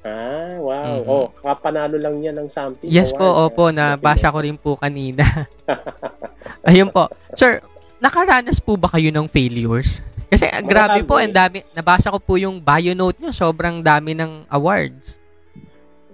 Ah, 0.02 0.58
wow. 0.58 0.98
Mhm. 0.98 1.06
Oh, 1.06 1.26
kapanalo 1.36 1.94
lang 1.94 2.18
yan 2.18 2.34
ng 2.34 2.48
something. 2.48 2.90
Yes 2.90 3.12
po, 3.12 3.22
award. 3.22 3.54
opo, 3.54 3.64
nabasa 3.70 4.28
ko 4.28 4.38
rin 4.40 4.56
po 4.56 4.74
kanina. 4.74 5.22
Ayun 6.66 6.90
po. 6.90 7.06
Sir, 7.32 7.62
nakaranas 8.02 8.58
po 8.58 8.74
ba 8.74 8.90
kayo 8.90 9.14
ng 9.14 9.30
failures? 9.30 10.02
Kasi 10.26 10.50
ah, 10.50 10.58
grabe 10.58 11.06
Marami. 11.06 11.06
po, 11.06 11.22
ang 11.22 11.30
dami. 11.30 11.62
Nabasa 11.70 12.10
ko 12.10 12.18
po 12.18 12.34
yung 12.34 12.58
bio 12.58 12.90
note 12.98 13.22
nyo, 13.22 13.30
sobrang 13.30 13.78
dami 13.78 14.18
ng 14.18 14.50
awards. 14.50 15.22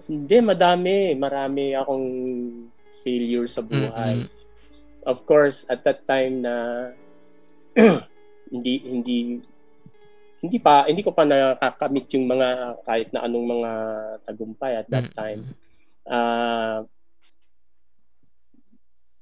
Hindi, 0.05 0.37
madami. 0.45 1.17
Marami 1.17 1.73
akong 1.73 2.07
failure 3.01 3.49
sa 3.49 3.65
buhay. 3.65 4.29
Mhm. 4.29 4.29
Of 5.09 5.25
course, 5.25 5.65
at 5.73 5.81
that 5.89 6.05
time 6.05 6.45
na 6.45 6.55
hindi 8.53 8.75
hindi 8.85 9.19
hindi 10.45 10.59
pa 10.61 10.85
hindi 10.85 11.01
ko 11.01 11.17
pa 11.17 11.25
nakakamit 11.25 12.13
yung 12.13 12.29
mga 12.29 12.49
kahit 12.85 13.09
na 13.15 13.25
anong 13.25 13.47
mga 13.49 13.71
tagumpay 14.29 14.73
at 14.77 14.89
that 14.93 15.09
time. 15.17 15.57
Ah 16.05 16.85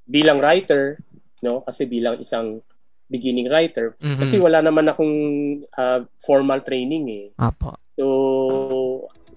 bilang 0.06 0.38
writer, 0.38 1.02
no? 1.42 1.60
Kasi 1.64 1.84
bilang 1.84 2.20
isang 2.20 2.60
beginning 3.06 3.46
writer 3.46 3.94
Mhm. 4.02 4.18
kasi 4.18 4.34
wala 4.42 4.58
naman 4.58 4.90
akong 4.90 5.14
ah, 5.78 6.02
formal 6.18 6.60
training 6.62 7.04
eh. 7.06 7.26
Apo. 7.38 7.78
So, 7.96 8.06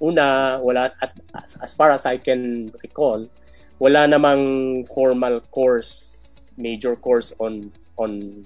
una, 0.01 0.57
wala, 0.59 0.91
at, 0.97 1.13
as, 1.61 1.71
far 1.77 1.91
as 1.91 2.03
I 2.09 2.17
can 2.17 2.73
recall, 2.81 3.29
wala 3.77 4.09
namang 4.09 4.41
formal 4.89 5.39
course, 5.47 6.25
major 6.57 6.95
course 6.99 7.31
on 7.39 7.71
on 7.95 8.43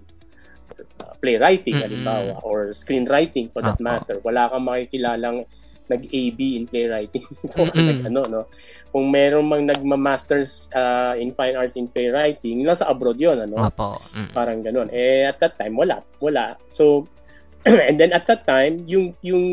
uh, 0.77 1.13
playwriting, 1.17 1.77
Mm-mm. 1.77 1.85
halimbawa, 1.87 2.41
or 2.45 2.73
screenwriting 2.73 3.49
for 3.49 3.61
that 3.61 3.79
Apo. 3.79 3.85
matter. 3.85 4.17
Wala 4.21 4.49
kang 4.49 4.65
makikilalang 4.65 5.45
nag-AB 5.89 6.39
in 6.55 6.63
playwriting. 6.65 7.25
Ito, 7.45 7.67
Mm-mm. 7.67 7.85
nag, 7.87 7.99
ano, 8.07 8.21
no? 8.25 8.41
Kung 8.89 9.11
meron 9.11 9.43
mang 9.43 9.63
nagma-masters 9.67 10.71
uh, 10.71 11.13
in 11.19 11.35
fine 11.35 11.55
arts 11.55 11.75
in 11.75 11.87
playwriting, 11.87 12.63
nasa 12.63 12.87
abroad 12.87 13.19
yun, 13.19 13.35
ano? 13.43 13.59
Apo. 13.59 13.99
Mm. 14.15 14.31
Parang 14.31 14.59
ganun. 14.63 14.87
Eh, 14.91 15.27
at 15.27 15.37
that 15.43 15.59
time, 15.59 15.75
wala. 15.75 15.99
Wala. 16.23 16.55
So, 16.71 17.07
and 17.67 17.99
then 17.99 18.11
at 18.11 18.27
that 18.27 18.47
time, 18.47 18.83
yung, 18.87 19.15
yung, 19.19 19.45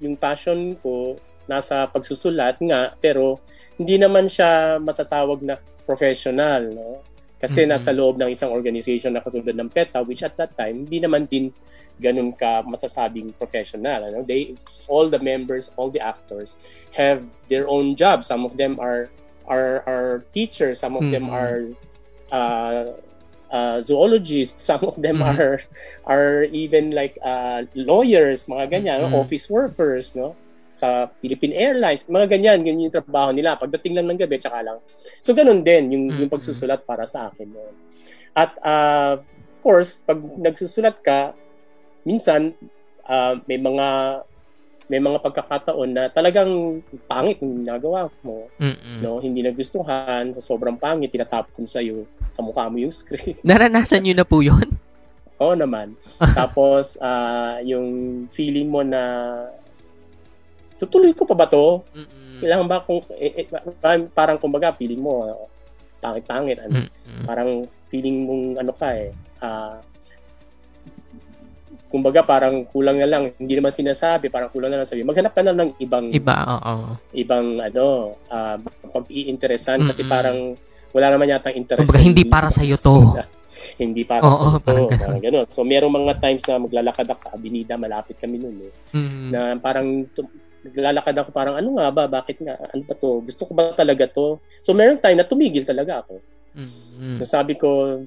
yung 0.00 0.14
passion 0.16 0.76
ko, 0.80 1.16
nasa 1.46 1.86
pagsusulat 1.86 2.58
nga, 2.58 2.92
pero 2.98 3.38
hindi 3.78 3.96
naman 3.96 4.26
siya 4.26 4.82
masatawag 4.82 5.40
na 5.46 5.56
professional, 5.86 6.74
no? 6.74 7.00
Kasi 7.36 7.62
Mhm. 7.62 7.68
nasa 7.70 7.92
loob 7.92 8.16
ng 8.16 8.32
isang 8.32 8.50
organization 8.50 9.14
na 9.14 9.22
katulad 9.22 9.54
ng 9.54 9.70
PETA, 9.70 10.02
which 10.02 10.24
at 10.24 10.34
that 10.34 10.56
time, 10.56 10.84
hindi 10.84 10.98
naman 10.98 11.28
din 11.28 11.52
ganun 11.96 12.36
ka 12.36 12.60
masasabing 12.64 13.32
professional. 13.36 14.04
Ano? 14.04 14.20
They, 14.22 14.56
all 14.88 15.08
the 15.08 15.18
members, 15.20 15.72
all 15.76 15.88
the 15.88 16.00
actors 16.00 16.56
have 16.96 17.24
their 17.48 17.64
own 17.68 17.96
job. 17.96 18.24
Some 18.24 18.44
of 18.44 18.56
them 18.56 18.76
are 18.80 19.08
are, 19.46 19.86
are 19.86 20.26
teachers, 20.34 20.82
some 20.82 20.98
of 20.98 21.06
them 21.06 21.30
Mhm. 21.30 21.38
are 21.38 21.60
uh, 22.34 22.98
uh, 23.54 23.78
zoologists, 23.78 24.58
some 24.58 24.82
of 24.82 24.98
them 24.98 25.22
Mhm. 25.22 25.30
are 25.30 25.56
are 26.02 26.50
even 26.50 26.90
like 26.90 27.14
uh, 27.22 27.62
lawyers, 27.78 28.50
mga 28.50 28.66
ganyan, 28.74 29.06
Mhm. 29.06 29.14
office 29.14 29.46
workers, 29.46 30.18
no? 30.18 30.34
Sa 30.76 31.08
Philippine 31.22 31.54
Airlines, 31.56 32.04
mga 32.10 32.26
ganyan, 32.36 32.60
ganyan 32.60 32.90
yung 32.90 32.96
trabaho 32.98 33.30
nila. 33.32 33.56
Pagdating 33.56 33.96
lang 33.96 34.10
ng 34.12 34.18
gabi, 34.20 34.36
tsaka 34.36 34.60
lang. 34.60 34.78
So, 35.24 35.32
ganun 35.32 35.64
din 35.64 35.88
yung, 35.88 36.04
yung 36.12 36.28
Mhm. 36.28 36.36
pagsusulat 36.36 36.84
para 36.84 37.06
sa 37.08 37.32
akin. 37.32 37.48
No? 37.48 37.70
At, 38.36 38.52
uh, 38.60 39.16
of 39.24 39.56
course, 39.64 39.96
pag 40.04 40.20
nagsusulat 40.20 41.00
ka, 41.00 41.32
minsan, 42.06 42.54
uh, 43.04 43.34
may 43.50 43.58
mga 43.58 43.86
may 44.86 45.02
mga 45.02 45.18
pagkakataon 45.18 45.90
na 45.90 46.06
talagang 46.06 46.78
pangit 47.10 47.42
yung 47.42 47.66
ginagawa 47.66 48.06
mo. 48.22 48.46
Mm-mm. 48.62 49.02
No, 49.02 49.18
hindi 49.18 49.42
nagustuhan, 49.42 50.30
sobrang 50.38 50.78
pangit, 50.78 51.10
tinatapon 51.10 51.66
sa 51.66 51.82
iyo 51.82 52.06
sa 52.30 52.38
mukha 52.38 52.70
mo 52.70 52.78
yung 52.78 52.94
script. 52.94 53.42
Naranasan 53.46 54.06
nyo 54.06 54.14
na 54.14 54.22
po 54.22 54.46
yun? 54.46 54.62
Oo 55.42 55.58
naman. 55.58 55.98
Tapos 56.32 56.94
ah, 57.02 57.58
yung 57.66 58.24
feeling 58.30 58.70
mo 58.70 58.86
na 58.86 59.02
tutuloy 60.78 61.10
ko 61.12 61.26
pa 61.26 61.34
ba 61.34 61.46
to? 61.50 61.82
Mm-mm. 61.92 62.38
Kailangan 62.40 62.66
ba 62.68 62.84
kung 62.84 63.02
eh, 63.16 63.42
eh, 63.42 63.46
parang- 64.14 64.38
kumbaga 64.40 64.70
feeling 64.78 65.02
mo 65.02 65.26
ah, 65.26 65.36
pangit-pangit 65.98 66.62
ano? 66.62 66.86
Mm-mm. 66.86 67.26
Parang 67.26 67.66
feeling 67.90 68.22
mong 68.22 68.44
ano 68.62 68.72
ka 68.72 68.88
eh 68.94 69.10
ah, 69.42 69.82
kumbaga 71.86 72.26
parang 72.26 72.66
kulang 72.66 72.98
na 72.98 73.06
lang 73.06 73.30
hindi 73.38 73.54
naman 73.54 73.70
sinasabi 73.70 74.26
parang 74.26 74.50
kulang 74.50 74.74
na 74.74 74.82
lang 74.82 74.88
sabi 74.88 75.06
maghanap 75.06 75.32
ka 75.32 75.42
na 75.46 75.54
ng 75.54 75.78
ibang 75.78 76.10
Iba, 76.10 76.36
oo. 76.42 76.98
ibang 77.14 77.62
ano 77.62 78.18
uh, 78.26 78.56
pag-iinteresan 78.90 79.86
kasi 79.86 80.02
Mm-mm. 80.02 80.12
parang 80.12 80.38
wala 80.96 81.12
naman 81.12 81.28
yata 81.28 81.52
interest. 81.52 81.84
Kumbaga, 81.84 82.00
sa 82.00 82.08
hindi 82.08 82.24
para 82.24 82.48
sa'yo 82.48 82.76
to. 82.80 82.94
pagsusulat. 82.96 83.28
hindi 83.84 84.02
para 84.08 84.22
Oo, 84.24 84.32
sa 84.32 84.42
iyo 84.48 84.56
to. 84.56 84.64
parang 84.64 84.86
Parang, 84.88 85.20
ganun. 85.20 85.20
ganun. 85.20 85.46
So 85.52 85.60
merong 85.60 85.92
mga 85.92 86.14
times 86.24 86.44
na 86.48 86.56
maglalakad 86.56 87.06
ako, 87.12 87.24
abinida, 87.36 87.76
malapit 87.76 88.16
kami 88.16 88.40
noon 88.40 88.56
eh. 88.64 88.72
Mm. 88.96 89.28
Na 89.28 89.40
parang 89.60 90.08
naglalakad 90.64 91.14
ako 91.20 91.28
parang 91.36 91.54
ano 91.60 91.68
nga 91.76 91.86
ba, 91.92 92.04
bakit 92.08 92.40
nga, 92.40 92.56
ano 92.56 92.82
ba 92.82 92.94
to? 92.96 93.20
Gusto 93.22 93.44
ko 93.44 93.52
ba 93.52 93.76
talaga 93.76 94.08
to? 94.08 94.40
So 94.64 94.72
merong 94.72 94.98
time 94.98 95.20
na 95.20 95.28
tumigil 95.28 95.68
talaga 95.68 96.00
ako. 96.00 96.18
Mm. 96.56 97.20
So 97.20 97.28
sabi 97.28 97.60
ko, 97.60 98.00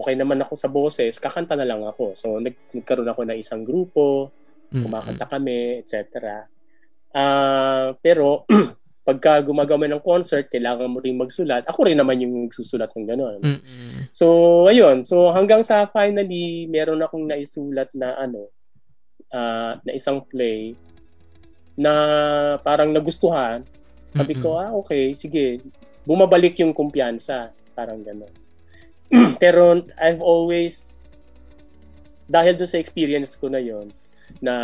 okay 0.00 0.16
naman 0.16 0.40
ako 0.40 0.54
sa 0.56 0.72
boses, 0.72 1.20
kakanta 1.20 1.54
na 1.54 1.68
lang 1.68 1.84
ako. 1.84 2.16
So 2.16 2.40
nag- 2.40 2.72
nagkaroon 2.72 3.08
ako 3.12 3.22
ng 3.28 3.38
isang 3.38 3.62
grupo, 3.62 4.32
kumakanta 4.82 5.26
kami, 5.28 5.84
etc. 5.84 5.94
Ah, 7.12 7.92
pero 8.00 8.46
pagka 9.06 9.42
gumagawa 9.42 9.90
ng 9.90 10.04
concert, 10.04 10.46
kailangan 10.46 10.86
mo 10.86 11.02
rin 11.02 11.18
magsulat. 11.18 11.66
Ako 11.66 11.88
rin 11.88 11.98
naman 11.98 12.22
yung 12.22 12.46
nagsusulat 12.46 12.94
ng 12.94 13.06
gano'n. 13.08 13.40
So, 14.14 14.26
ayun. 14.70 15.02
So, 15.02 15.34
hanggang 15.34 15.66
sa 15.66 15.88
finally, 15.90 16.70
meron 16.70 17.02
akong 17.02 17.26
naisulat 17.26 17.90
na 17.96 18.14
ano, 18.14 18.46
ah, 19.34 19.82
na 19.82 19.92
isang 19.96 20.22
play 20.22 20.78
na 21.74 21.92
parang 22.62 22.92
nagustuhan. 22.94 23.64
Sabi 24.14 24.34
ko, 24.38 24.60
ah, 24.60 24.70
okay, 24.78 25.16
sige. 25.18 25.58
Bumabalik 26.06 26.60
yung 26.62 26.70
kumpiyansa. 26.70 27.50
Parang 27.74 27.98
gano'n. 28.04 28.49
pero 29.42 29.82
I've 29.98 30.22
always, 30.22 31.02
dahil 32.30 32.54
doon 32.54 32.70
sa 32.70 32.78
experience 32.78 33.34
ko 33.34 33.50
na 33.50 33.58
yon 33.58 33.90
na 34.38 34.54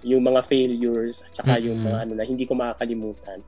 yung 0.00 0.24
mga 0.24 0.40
failures 0.48 1.20
at 1.20 1.36
saka 1.36 1.60
yung 1.60 1.76
Mm-mm. 1.76 1.92
mga 1.92 1.98
ano 2.08 2.12
na 2.16 2.24
hindi 2.24 2.48
ko 2.48 2.56
makakalimutan. 2.56 3.44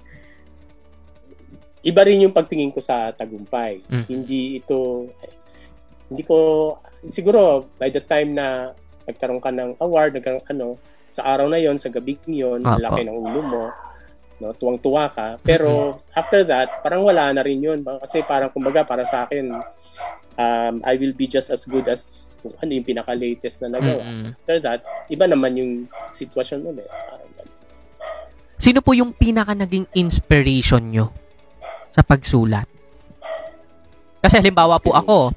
Iba 1.80 2.04
rin 2.04 2.28
yung 2.28 2.36
pagtingin 2.36 2.74
ko 2.74 2.84
sa 2.84 3.08
tagumpay. 3.16 3.80
Mm. 3.88 4.04
Hindi 4.04 4.60
ito 4.60 5.08
hindi 6.12 6.22
ko 6.22 6.36
siguro 7.08 7.66
by 7.80 7.88
the 7.88 8.04
time 8.04 8.36
na 8.36 8.76
nagkaroon 9.06 9.40
ka 9.40 9.50
ng 9.54 9.80
award, 9.80 10.18
nagkaroon 10.18 10.44
ano, 10.50 10.76
sa 11.16 11.24
araw 11.32 11.48
na 11.48 11.56
yon, 11.56 11.80
sa 11.80 11.88
gabi 11.88 12.18
yon, 12.28 12.60
Apo. 12.66 12.82
laki 12.82 13.00
ng 13.06 13.16
ulo 13.16 13.40
mo, 13.40 13.64
no, 14.42 14.52
tuwang-tuwa 14.52 15.08
ka. 15.14 15.40
Pero 15.40 16.02
after 16.12 16.44
that, 16.44 16.84
parang 16.84 17.06
wala 17.06 17.32
na 17.32 17.40
rin 17.40 17.62
yun. 17.62 17.80
Kasi 17.80 18.20
parang 18.26 18.52
kumbaga 18.52 18.84
para 18.84 19.06
sa 19.08 19.24
akin, 19.24 19.48
um, 20.36 20.80
I 20.84 20.94
will 20.96 21.12
be 21.12 21.26
just 21.26 21.48
as 21.48 21.64
good 21.64 21.88
as 21.88 22.34
kung 22.40 22.54
ano 22.56 22.70
yung 22.72 22.86
pinaka-latest 22.86 23.64
na 23.64 23.76
nagawa. 23.76 24.04
Mm-mm. 24.04 24.32
After 24.36 24.58
that, 24.62 24.80
iba 25.08 25.24
naman 25.26 25.52
yung 25.56 25.72
sitwasyon 26.12 26.60
ulit. 26.64 26.88
Sino 28.56 28.80
po 28.80 28.96
yung 28.96 29.12
pinaka 29.12 29.52
naging 29.52 29.84
inspiration 29.92 30.80
nyo 30.88 31.12
sa 31.92 32.00
pagsulat? 32.00 32.64
Kasi 34.20 34.40
halimbawa 34.40 34.80
po 34.80 34.96
ako, 34.96 35.32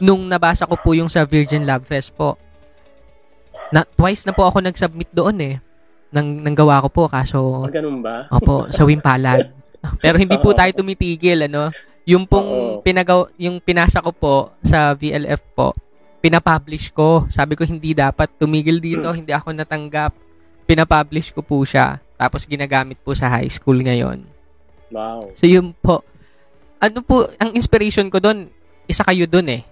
nung 0.00 0.24
nabasa 0.26 0.64
ko 0.64 0.80
po 0.80 0.96
yung 0.96 1.12
sa 1.12 1.28
Virgin 1.28 1.68
Love 1.68 1.84
Fest 1.84 2.16
po, 2.16 2.40
na, 3.68 3.84
twice 3.84 4.24
na 4.24 4.32
po 4.32 4.48
ako 4.48 4.64
nag-submit 4.64 5.10
doon 5.10 5.36
eh. 5.42 5.56
Nang, 6.14 6.40
nang 6.40 6.54
gawa 6.54 6.78
ko 6.86 6.88
po, 6.88 7.02
kaso, 7.10 7.66
Ah, 7.66 7.72
ganun 7.74 7.98
ba? 7.98 8.30
opo, 8.30 8.70
sa 8.70 8.86
Wimpalad. 8.86 9.50
Pero 10.04 10.16
hindi 10.16 10.38
po 10.38 10.54
tayo 10.54 10.70
tumitigil, 10.72 11.50
ano. 11.50 11.74
Yung 12.04 12.28
pong 12.28 12.48
Oo. 12.48 12.80
pinagaw, 12.84 13.32
yung 13.40 13.56
pinasa 13.58 14.04
ko 14.04 14.12
po 14.12 14.34
sa 14.60 14.92
VLF 14.92 15.40
po, 15.56 15.72
pinapublish 16.20 16.92
ko. 16.92 17.24
Sabi 17.28 17.56
ko 17.56 17.64
hindi 17.64 17.92
dapat 17.92 18.28
tumigil 18.36 18.76
dito, 18.76 19.08
hindi 19.08 19.32
ako 19.32 19.52
natanggap. 19.52 20.12
Pinapublish 20.64 21.32
ko 21.32 21.40
po 21.40 21.64
siya. 21.64 22.00
Tapos 22.16 22.44
ginagamit 22.44 23.00
po 23.00 23.12
sa 23.12 23.28
high 23.28 23.48
school 23.48 23.80
ngayon. 23.80 24.24
Wow. 24.92 25.32
So 25.32 25.44
yun 25.44 25.72
po. 25.74 26.04
Ano 26.76 27.00
po, 27.00 27.24
ang 27.36 27.52
inspiration 27.52 28.08
ko 28.08 28.20
doon, 28.20 28.52
isa 28.84 29.00
kayo 29.00 29.24
doon 29.24 29.48
eh. 29.48 29.62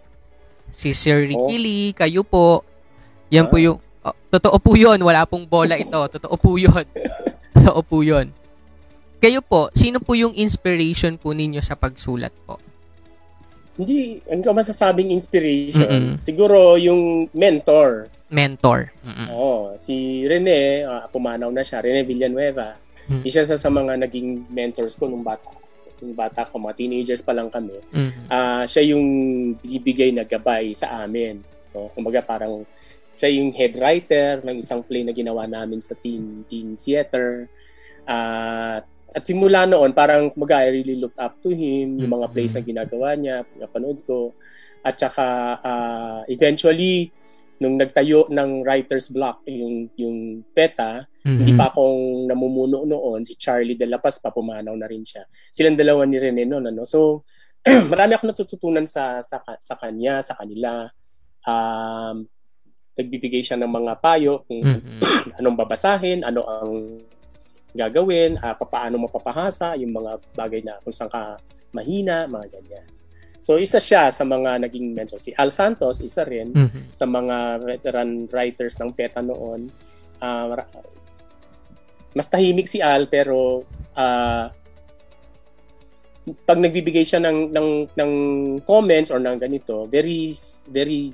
Si 0.72 0.96
Sir 0.96 1.28
Ricky 1.28 1.56
Oh. 1.56 1.60
Lee, 1.60 1.92
kayo 1.92 2.24
po. 2.24 2.64
Yan 3.28 3.48
po 3.48 3.60
Ah. 3.60 3.64
yung, 3.68 3.76
oh, 4.04 4.16
totoo 4.30 4.56
po 4.56 4.72
yun, 4.72 4.96
wala 5.00 5.28
pong 5.28 5.44
bola 5.44 5.76
ito. 5.76 6.00
Totoo 6.08 6.36
po 6.36 6.56
yun. 6.56 6.84
totoo 7.56 7.80
po 7.84 8.00
yun. 8.00 8.32
Kayo 9.22 9.38
po, 9.38 9.70
sino 9.70 10.02
po 10.02 10.18
yung 10.18 10.34
inspiration 10.34 11.14
po 11.14 11.30
ninyo 11.30 11.62
sa 11.62 11.78
pagsulat 11.78 12.34
po? 12.42 12.58
Hindi, 13.78 14.18
ano 14.26 14.42
ka 14.42 14.50
masasabing 14.50 15.14
inspiration? 15.14 15.86
Mm-mm. 15.86 16.26
Siguro 16.26 16.74
yung 16.74 17.30
mentor. 17.30 18.10
Mentor. 18.26 18.90
Mm-mm. 19.06 19.30
Oo, 19.30 19.78
si 19.78 20.26
Rene, 20.26 20.82
ah, 20.82 21.06
pumanaw 21.06 21.54
na 21.54 21.62
siya, 21.62 21.78
Rene 21.78 22.02
Villanueva. 22.02 22.74
Hmm. 23.06 23.22
Isa 23.22 23.46
sa, 23.46 23.54
sa 23.54 23.70
mga 23.70 24.02
naging 24.02 24.50
mentors 24.50 24.98
ko 24.98 25.06
nung 25.06 25.22
bata. 25.22 25.54
Nung 26.02 26.18
bata 26.18 26.42
ko, 26.42 26.58
mga 26.58 26.82
teenagers 26.82 27.22
pa 27.22 27.30
lang 27.30 27.46
kami. 27.46 27.78
Mm. 27.94 28.26
Ah, 28.26 28.66
siya 28.66 28.90
yung 28.90 29.06
bibigay 29.62 30.10
na 30.10 30.26
gabay 30.26 30.74
sa 30.74 31.06
amin. 31.06 31.38
No? 31.70 31.94
Kumbaga 31.94 32.26
parang 32.26 32.66
siya 33.14 33.30
yung 33.30 33.54
head 33.54 33.78
writer 33.78 34.42
ng 34.42 34.58
isang 34.58 34.82
play 34.82 35.06
na 35.06 35.14
ginawa 35.14 35.46
namin 35.46 35.78
sa 35.78 35.94
teen, 35.94 36.42
teen 36.50 36.74
theater. 36.74 37.46
Ah, 38.02 38.82
at 39.12 39.22
simula 39.22 39.64
noon, 39.64 39.92
parang 39.92 40.28
kumbaga 40.28 40.64
I 40.64 40.72
really 40.72 40.96
looked 40.96 41.20
up 41.20 41.36
to 41.40 41.50
him, 41.50 42.00
yung 42.00 42.12
mga 42.12 42.32
plays 42.32 42.52
na 42.52 42.62
ginagawa 42.62 43.12
niya, 43.14 43.44
napanood 43.56 44.00
ko. 44.02 44.32
At 44.80 44.96
saka 44.96 45.24
ah, 45.60 46.20
eventually, 46.26 47.12
nung 47.56 47.78
nagtayo 47.78 48.26
ng 48.26 48.66
writer's 48.66 49.06
block, 49.06 49.46
yung, 49.46 49.86
yung 49.94 50.42
PETA, 50.50 51.06
hindi 51.38 51.54
pa 51.54 51.70
akong 51.70 52.26
namumuno 52.26 52.82
noon, 52.82 53.22
si 53.22 53.38
Charlie 53.38 53.78
De 53.78 53.86
La 53.86 54.02
Paz 54.02 54.18
pa, 54.18 54.34
pumanaw 54.34 54.74
na 54.74 54.90
rin 54.90 55.06
siya. 55.06 55.22
Silang 55.48 55.78
dalawa 55.78 56.02
ni 56.02 56.18
Rene 56.18 56.42
noon. 56.42 56.74
Ano? 56.74 56.82
So, 56.82 57.22
marami 57.92 58.18
ako 58.18 58.34
natututunan 58.34 58.90
sa, 58.90 59.22
sa, 59.22 59.38
sa 59.38 59.74
kanya, 59.78 60.18
sa 60.26 60.34
kanila. 60.34 60.90
Um, 61.46 62.26
nagbibigay 62.98 63.40
siya 63.40 63.54
ng 63.56 63.70
mga 63.70 63.92
payo 64.02 64.42
kung 64.50 64.60
Mhm. 64.66 64.98
anong 65.38 65.56
babasahin, 65.56 66.26
ano 66.26 66.42
ang 66.42 66.72
gagawin, 67.72 68.36
uh, 68.36 68.52
paano 68.58 69.00
mapapahasa, 69.00 69.74
yung 69.76 69.92
mga 69.92 70.20
bagay 70.36 70.60
na 70.60 70.76
kung 70.80 70.92
saan 70.92 71.08
ka 71.08 71.40
mahina, 71.72 72.28
mga 72.28 72.52
ganyan. 72.60 72.86
So 73.42 73.58
isa 73.58 73.82
siya 73.82 74.12
sa 74.12 74.22
mga 74.22 74.62
naging 74.62 74.94
mentor. 74.94 75.18
Si 75.18 75.34
Al 75.34 75.50
Santos, 75.50 75.98
isa 75.98 76.22
rin 76.22 76.54
Mhm. 76.54 76.94
sa 76.94 77.08
mga 77.08 77.58
veteran 77.58 78.30
writers 78.30 78.78
ng 78.78 78.94
PETA 78.94 79.18
noon. 79.18 79.66
Ah, 80.22 80.46
ra- 80.52 80.70
mas 82.14 82.28
tahimik 82.28 82.68
si 82.68 82.78
Al 82.78 83.08
pero 83.08 83.64
ah, 83.92 84.52
pag 86.46 86.54
nagbibigay 86.56 87.02
siya 87.02 87.18
ng, 87.18 87.50
ng, 87.50 87.68
ng 87.98 88.12
comments 88.62 89.10
or 89.10 89.18
ng 89.18 89.36
ganito, 89.36 89.90
very 89.90 90.30
very 90.70 91.10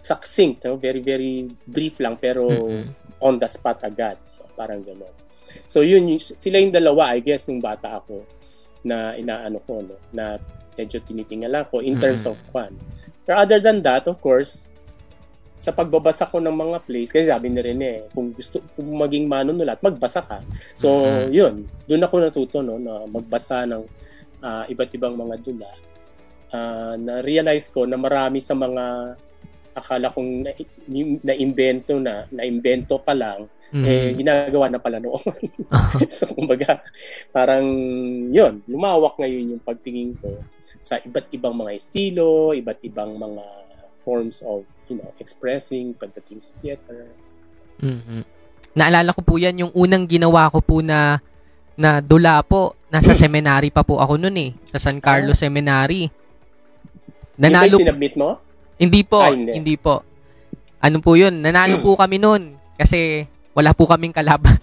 succinct, 0.00 0.62
no? 0.62 0.78
very 0.78 1.02
very 1.02 1.50
brief 1.66 1.98
lang 1.98 2.14
pero 2.14 2.46
Mhm. 2.46 2.86
on 3.18 3.34
the 3.36 3.48
spot 3.50 3.82
agad. 3.82 4.14
Parang 4.54 4.80
gano'n. 4.80 5.25
So 5.66 5.82
yun, 5.82 6.06
yung- 6.06 6.22
sila 6.22 6.58
yung 6.58 6.74
dalawa, 6.74 7.14
I 7.16 7.20
guess, 7.20 7.46
nung 7.46 7.62
bata 7.62 7.98
ako 7.98 8.22
na 8.86 9.18
inaano 9.18 9.58
ko, 9.62 9.82
no? 9.82 9.96
na 10.14 10.38
medyo 10.76 11.00
tinitingala 11.00 11.66
ko 11.66 11.80
in 11.80 11.96
terms 11.96 12.24
Mhm. 12.24 12.30
of 12.30 12.38
kwan. 12.52 12.72
Pero 13.26 13.42
other 13.42 13.58
than 13.58 13.82
that, 13.82 14.06
of 14.06 14.20
course, 14.22 14.70
sa 15.56 15.72
pagbabasa 15.72 16.28
ko 16.28 16.36
ng 16.36 16.52
mga 16.52 16.78
plays, 16.84 17.08
kasi 17.08 17.26
sabi 17.26 17.48
ni 17.48 17.64
Rene, 17.64 17.88
eh, 17.88 18.02
kung 18.12 18.28
gusto 18.30 18.60
kung 18.76 18.92
maging 18.92 19.24
manunulat, 19.24 19.80
magbasa 19.80 20.20
ka. 20.20 20.44
So, 20.76 20.92
Mhm. 20.92 21.32
yun, 21.32 21.54
doon 21.88 22.04
ako 22.04 22.14
natuto 22.20 22.58
no, 22.60 22.76
na 22.76 23.08
magbasa 23.08 23.64
ng 23.64 23.84
ah, 24.44 24.68
iba't 24.68 24.92
ibang 24.92 25.16
mga 25.16 25.42
dula. 25.42 25.72
Ah, 26.52 26.94
na-realize 26.94 27.72
ko 27.72 27.88
na 27.88 27.96
marami 27.96 28.38
sa 28.38 28.52
mga 28.52 29.16
akala 29.72 30.12
kong 30.12 30.44
na, 30.44 30.50
na-invento 31.24 31.96
na, 31.98 32.28
na-invento 32.28 33.00
pa 33.00 33.16
lang, 33.16 33.48
eh, 33.72 34.12
Mhm. 34.12 34.16
ginagawa 34.16 34.66
na 34.70 34.78
pala 34.78 34.98
noon. 34.98 35.18
so, 36.12 36.30
kumbaga, 36.30 36.82
parang 37.30 37.66
yun, 38.30 38.62
lumawak 38.66 39.18
ngayon 39.18 39.56
yung 39.56 39.62
pagtingin 39.62 40.14
ko 40.16 40.38
sa 40.78 40.98
iba't 40.98 41.26
ibang 41.32 41.54
mga 41.54 41.74
estilo, 41.74 42.52
iba't 42.52 42.78
ibang 42.82 43.16
mga 43.16 43.42
forms 44.00 44.38
of, 44.42 44.62
you 44.86 44.94
know, 44.94 45.10
expressing 45.18 45.90
pagdating 45.92 46.38
sa 46.38 46.50
theater. 46.62 47.10
Mhm. 47.82 48.22
Naalala 48.76 49.10
ko 49.10 49.24
po 49.24 49.34
yan, 49.34 49.56
yung 49.56 49.72
unang 49.72 50.06
ginawa 50.06 50.46
ko 50.46 50.60
po 50.60 50.78
na 50.78 51.18
na 51.74 52.00
dula 52.00 52.40
po. 52.40 52.72
Nasa 52.88 53.12
seminary 53.12 53.68
pa 53.68 53.84
po 53.84 54.00
ako 54.00 54.16
noon 54.16 54.36
eh. 54.38 54.50
Sa 54.64 54.78
San 54.78 54.96
Carlos 54.96 55.36
Seminary. 55.36 56.08
Nanalo 57.36 57.76
yung 57.76 57.84
sinabmit 57.84 58.14
mo? 58.16 58.40
Hindi 58.76 59.00
po, 59.04 59.20
Ah, 59.20 59.32
hindi. 59.32 59.52
hindi. 59.52 59.74
po. 59.76 60.00
Ano 60.80 61.00
po 61.00 61.16
'yun? 61.16 61.40
Nanalo 61.40 61.80
po 61.80 61.96
kami 61.96 62.16
noon 62.16 62.56
kasi 62.76 63.24
wala 63.56 63.72
po 63.72 63.88
kaming 63.88 64.12
kalaban. 64.12 64.60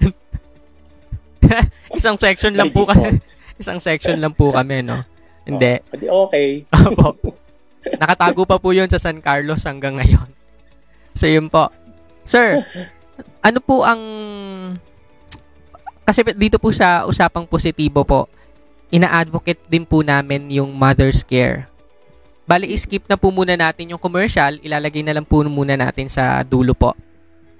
isang 1.98 2.16
section 2.16 2.54
lang 2.54 2.70
po 2.70 2.86
kami. 2.86 3.18
Isang 3.62 3.78
section 3.78 4.18
lang 4.18 4.34
po 4.34 4.50
kami, 4.50 4.82
no. 4.82 4.98
Hindi. 5.46 5.78
Oh, 6.10 6.26
okay. 6.26 6.66
Opo. 6.74 7.38
Nakatago 8.00 8.48
pa 8.50 8.58
po 8.58 8.74
'yun 8.74 8.90
sa 8.90 8.98
San 8.98 9.20
Carlos 9.20 9.62
hanggang 9.68 10.00
ngayon. 10.00 10.30
So 11.14 11.30
'yun 11.30 11.46
po. 11.46 11.70
Sir, 12.26 12.66
ano 13.46 13.60
po 13.62 13.86
ang 13.86 14.02
kasi 16.02 16.26
dito 16.34 16.58
po 16.58 16.74
sa 16.74 17.06
usapang 17.06 17.46
positibo 17.46 18.02
po, 18.02 18.26
ina-advocate 18.90 19.62
din 19.70 19.86
po 19.86 20.02
namin 20.02 20.50
yung 20.50 20.74
mother's 20.74 21.22
care. 21.22 21.70
Bali, 22.50 22.74
skip 22.74 23.06
na 23.06 23.14
po 23.14 23.30
muna 23.30 23.54
natin 23.54 23.94
yung 23.94 24.02
commercial. 24.02 24.58
Ilalagay 24.60 25.06
na 25.06 25.14
lang 25.14 25.24
po 25.24 25.46
muna 25.46 25.78
natin 25.78 26.10
sa 26.10 26.42
dulo 26.42 26.74
po. 26.74 26.98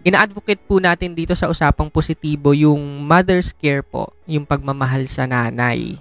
Ina-advocate 0.04 0.60
po 0.68 0.84
natin 0.84 1.16
dito 1.16 1.32
sa 1.32 1.48
usapang 1.48 1.88
positibo 1.88 2.52
yung 2.52 3.08
mother's 3.08 3.56
care 3.56 3.80
po, 3.80 4.12
yung 4.28 4.44
pagmamahal 4.44 5.08
sa 5.08 5.24
nanay. 5.24 5.96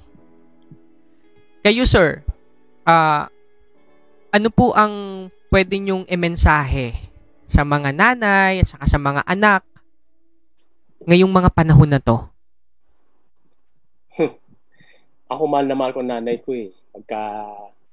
Kayo, 1.62 1.86
sir, 1.86 2.26
ah, 2.82 3.30
ano 4.34 4.48
po 4.50 4.74
ang 4.74 5.26
pwede 5.54 5.78
nyong 5.78 6.10
emensahe 6.10 6.98
sa 7.46 7.62
mga 7.62 7.94
nanay 7.94 8.64
at 8.64 8.74
saka 8.74 8.90
sa 8.90 8.98
mga 8.98 9.22
anak 9.22 9.62
ngayong 11.06 11.30
mga 11.30 11.50
panahon 11.54 11.90
na 11.94 12.02
to? 12.02 12.18
Ako 15.32 15.46
mahal 15.46 15.70
na 15.70 15.78
mahal 15.78 15.94
ko 15.94 16.02
nanay 16.02 16.42
ko 16.42 16.58
eh. 16.58 16.74
Pagka, 16.90 17.46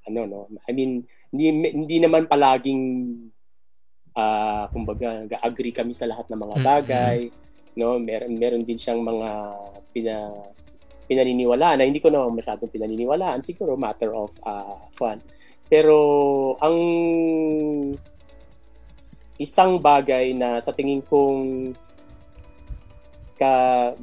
ano 0.09 0.19
no, 0.25 0.39
I 0.65 0.73
mean, 0.73 1.05
hindi, 1.29 1.69
hindi 1.69 1.97
naman 2.01 2.25
palaging, 2.25 2.81
ah 4.19 4.67
kumbaga, 4.75 5.23
agree 5.39 5.71
kami 5.71 5.95
sa 5.95 6.11
lahat 6.11 6.27
ng 6.27 6.41
mga 6.43 6.57
bagay. 6.59 7.17
No, 7.79 7.95
meron 7.95 8.35
meron 8.35 8.63
din 8.67 8.75
siyang 8.75 8.99
mga 8.99 9.29
pina 9.95 10.15
pinaniniwalaan 11.07 11.79
na 11.79 11.87
hindi 11.87 12.03
ko 12.03 12.11
naman 12.11 12.35
masyadong 12.37 12.69
pinaniniwalaan. 12.69 13.39
Siguro 13.41 13.79
matter 13.79 14.11
of 14.11 14.29
uh, 14.43 14.77
kwan. 14.99 15.23
Pero 15.65 15.95
ang 16.59 16.77
isang 19.39 19.79
bagay 19.79 20.35
na 20.35 20.59
sa 20.59 20.75
tingin 20.75 20.99
kong 21.01 21.71
ka 23.39 23.53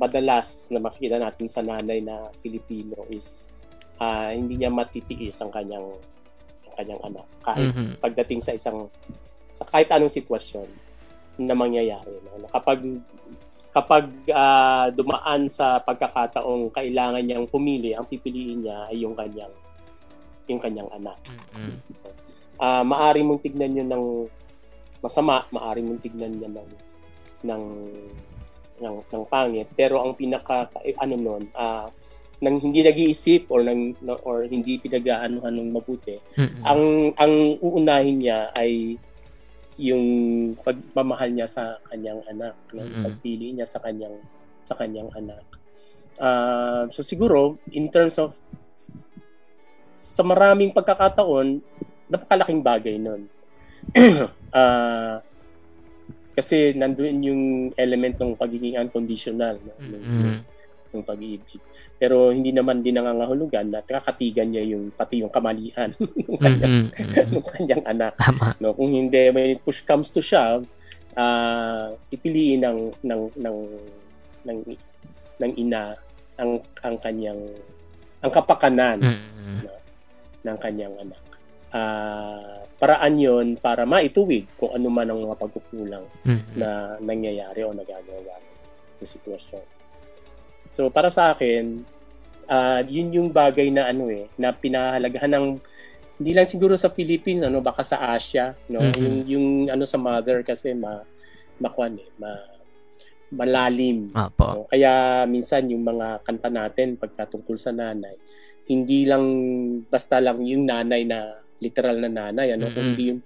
madalas 0.00 0.72
na 0.72 0.81
makikita 0.81 1.20
natin 1.20 1.44
sa 1.44 1.61
nanay 1.61 2.00
na 2.00 2.24
Pilipino 2.40 3.05
is 3.12 3.52
ah, 4.00 4.33
hindi 4.33 4.57
niya 4.57 4.72
matitiis 4.72 5.37
ang 5.44 5.52
kanyang 5.52 5.92
ang 6.64 6.74
kanyang 6.74 7.02
anak 7.05 7.26
kahit 7.44 7.68
Mhm. 7.68 8.00
pagdating 8.00 8.40
sa 8.40 8.57
isang 8.57 8.88
sa 9.57 9.64
kahit 9.64 9.88
anong 9.88 10.12
sitwasyon 10.12 10.69
na 11.40 11.57
mangyayari 11.57 12.12
no 12.21 12.37
Na 12.37 12.49
kapag 12.53 12.85
kapag 13.73 14.05
ah, 14.29 14.92
dumaan 14.92 15.49
sa 15.49 15.81
pagkakataong 15.81 16.69
kailangan 16.69 17.25
niyang 17.25 17.49
pumili 17.49 17.97
ang 17.97 18.05
pipiliin 18.05 18.64
niya 18.64 18.88
ay 18.88 19.01
yung 19.01 19.16
kanyang 19.16 19.53
yung 20.47 20.61
kanyang 20.61 20.88
anak 20.92 21.16
Mhm. 21.57 21.75
ah 22.61 22.85
maari 22.85 23.21
mong 23.21 23.40
tignan 23.40 23.73
yun 23.73 23.88
ng 23.88 24.05
masama, 25.01 25.45
maari 25.53 25.85
mong 25.85 26.01
tignan 26.01 26.33
niya 26.37 26.49
ng 26.53 26.69
ng 27.45 27.64
ng, 28.77 28.97
ng 29.09 29.25
pangit, 29.25 29.69
pero 29.73 30.01
ang 30.05 30.12
pinaka 30.12 30.69
eh, 30.85 30.92
ano 30.97 31.16
noon, 31.16 31.45
ah 31.53 31.88
nang 32.37 32.61
hindi 32.61 32.85
nag-iisip 32.85 33.49
or 33.49 33.64
nang 33.64 33.97
or 34.25 34.45
hindi 34.45 34.77
pinag-aanuhan 34.77 35.53
ng 35.53 35.69
mabuti, 35.73 36.16
Mhm. 36.37 36.61
ang 36.64 36.83
ang 37.16 37.35
uunahin 37.61 38.16
niya 38.21 38.53
ay 38.53 38.97
yung 39.76 40.06
pagmamahal 40.64 41.30
niya 41.32 41.48
sa 41.48 41.76
kanyang 41.92 42.20
anak, 42.28 42.56
no? 42.72 42.80
Mm-mm. 42.84 43.04
pagpili 43.04 43.52
niya 43.52 43.68
sa 43.68 43.80
kanyang 43.80 44.16
sa 44.64 44.74
kanyang 44.74 45.12
anak. 45.12 45.44
Ah, 46.16 46.88
so 46.88 47.04
siguro 47.04 47.60
in 47.70 47.92
terms 47.92 48.16
of 48.16 48.32
sa 49.96 50.24
maraming 50.24 50.72
pagkakataon, 50.72 51.60
napakalaking 52.08 52.64
bagay 52.64 52.96
nun. 52.96 53.28
Ah, 54.56 55.20
kasi 56.32 56.72
nandun 56.72 57.20
yung 57.20 57.42
element 57.76 58.16
ng 58.16 58.32
pagiging 58.40 58.80
unconditional 58.80 59.60
no? 59.60 59.76
Yung- 59.84 60.40
Yung 60.96 61.04
pag-ibig. 61.04 61.61
Pero 61.96 62.32
hindi 62.32 62.50
naman 62.50 62.80
din 62.80 62.96
nangangahulugan 62.96 63.68
na 63.68 63.85
kakatigan 63.85 64.48
niya 64.48 64.64
yung 64.64 64.88
pati 64.90 65.20
yung 65.20 65.28
kamalian 65.30 65.92
ng 66.32 66.40
kanyang, 66.40 66.74
Mhm. 66.88 66.96
Mhm. 66.96 67.14
ng 67.37 67.44
kanyang 67.52 67.85
anak. 67.85 68.12
Tama. 68.16 68.56
No, 68.59 68.72
kung 68.72 68.88
hindi 68.90 69.28
when 69.30 69.54
it 69.54 69.61
push 69.61 69.85
comes 69.85 70.09
to 70.09 70.24
shove, 70.24 70.64
ah 71.14 71.92
pipiliin 72.09 72.61
ng 72.61 72.78
ng 73.04 73.22
ng 73.37 73.59
ng 74.44 74.59
ng 75.37 75.52
ina 75.56 75.96
ang 76.37 76.61
ang 76.80 76.96
kanyang 76.96 77.40
ang 78.20 78.32
kapakanan 78.32 79.00
Mhm. 79.00 79.64
ng 80.44 80.56
kanyang 80.61 80.96
anak. 80.96 81.22
Ah, 81.72 82.64
paraan 82.76 83.16
'yon 83.16 83.46
para 83.56 83.85
maituwid 83.85 84.48
kung 84.56 84.72
ano 84.72 84.88
man 84.88 85.09
ang 85.09 85.20
mga 85.24 85.37
pagkukulang 85.37 86.04
Mhm. 86.24 86.56
na 86.56 86.68
nangyayari 87.00 87.64
o 87.64 87.72
nagagawa 87.72 88.37
ng 89.00 89.04
sitwasyon. 89.04 89.64
So 90.70 90.88
para 90.88 91.11
sa 91.11 91.35
akin, 91.35 91.85
ah 92.46 92.81
yun 92.87 93.11
yung 93.12 93.29
bagay 93.31 93.70
na 93.70 93.90
ano 93.90 94.07
eh, 94.09 94.31
na 94.38 94.55
pinahalagahan 94.55 95.33
ng 95.35 95.46
hindi 96.16 96.33
lang 96.33 96.48
siguro 96.48 96.72
sa 96.81 96.88
Philippines, 96.88 97.44
ano 97.44 97.61
baka 97.61 97.85
sa 97.85 98.00
Asia, 98.14 98.57
no? 98.72 98.81
Mhm. 98.81 98.96
Yung 98.96 99.16
yung 99.29 99.46
ano 99.68 99.85
sa 99.85 100.00
mother 100.00 100.40
kasi 100.40 100.72
ma 100.72 101.02
makuan 101.61 101.96
eh, 102.00 102.09
ma 102.16 102.33
malalim. 103.33 104.14
Opo. 104.14 104.46
No? 104.46 104.66
Kaya 104.70 105.24
minsan 105.26 105.66
yung 105.66 105.83
mga 105.83 106.22
kanta 106.22 106.46
natin 106.48 106.94
pagkatungkol 106.96 107.59
sa 107.59 107.74
nanay, 107.74 108.14
hindi 108.70 109.02
lang 109.05 109.24
basta 109.90 110.22
lang 110.22 110.40
yung 110.46 110.64
nanay 110.64 111.02
na 111.02 111.35
literal 111.59 111.98
na 111.98 112.11
nanay, 112.12 112.55
ano, 112.55 112.68
Mhm. 112.70 112.74
kundi 112.74 113.02
yung 113.11 113.20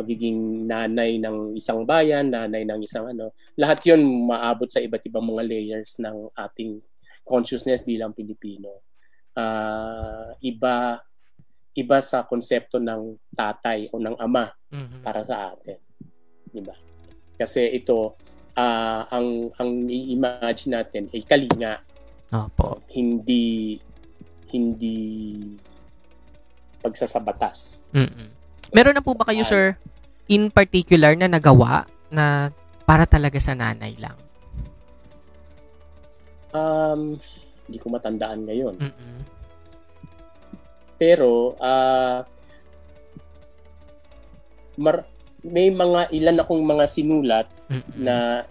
pagiging 0.00 0.64
nanay 0.64 1.20
ng 1.20 1.52
isang 1.52 1.84
bayan, 1.84 2.32
nanay 2.32 2.64
ng 2.64 2.80
isang 2.80 3.04
ano, 3.04 3.36
lahat 3.52 3.84
yun 3.84 4.00
maabot 4.24 4.64
sa 4.64 4.80
iba't 4.80 5.04
ibang 5.04 5.28
mga 5.28 5.44
layers 5.44 6.00
ng 6.00 6.32
ating 6.32 6.80
consciousness 7.20 7.84
bilang 7.84 8.16
Pilipino. 8.16 8.80
Ah, 9.36 10.32
iba 10.40 11.04
iba 11.76 11.98
sa 12.00 12.24
konsepto 12.24 12.80
ng 12.80 13.14
tatay 13.30 13.92
o 13.92 14.00
ng 14.00 14.16
ama 14.16 14.48
Mhm. 14.72 15.04
para 15.04 15.20
sa 15.20 15.52
atin. 15.52 15.76
'Di 16.48 16.64
ba? 16.64 16.74
Kasi 17.36 17.68
ito 17.70 18.16
ah, 18.56 19.04
ang 19.12 19.52
ang 19.60 19.84
i-imagine 19.86 20.80
natin 20.80 21.12
ay 21.12 21.22
kalinga, 21.22 21.84
Opo. 22.32 22.82
hindi 22.90 23.76
hindi 24.50 24.96
pagsasabatas. 26.82 27.84
Mm-mm. 27.92 28.39
Meron 28.70 28.94
na 28.94 29.02
po 29.02 29.12
ba 29.12 29.26
kayo, 29.26 29.42
sir, 29.42 29.74
in 30.26 30.46
particular 30.48 31.14
na 31.14 31.26
nagawa 31.26 31.84
na 32.08 32.54
para 32.84 33.02
talaga 33.04 33.38
sa 33.38 33.54
nanay 33.54 33.94
lang? 33.98 34.14
Um, 36.50 37.18
hindi 37.66 37.78
ko 37.78 37.86
matandaan 37.88 38.46
ngayon. 38.46 38.74
Mm-mm. 38.78 39.18
Pero 40.98 41.54
ah 41.56 42.26
mar- 44.76 45.06
may 45.40 45.72
mga 45.72 46.12
ilan 46.12 46.36
akong 46.40 46.60
mga 46.60 46.84
sinulat 46.84 47.46
Mm-mm. 47.68 47.96
na 47.96 48.44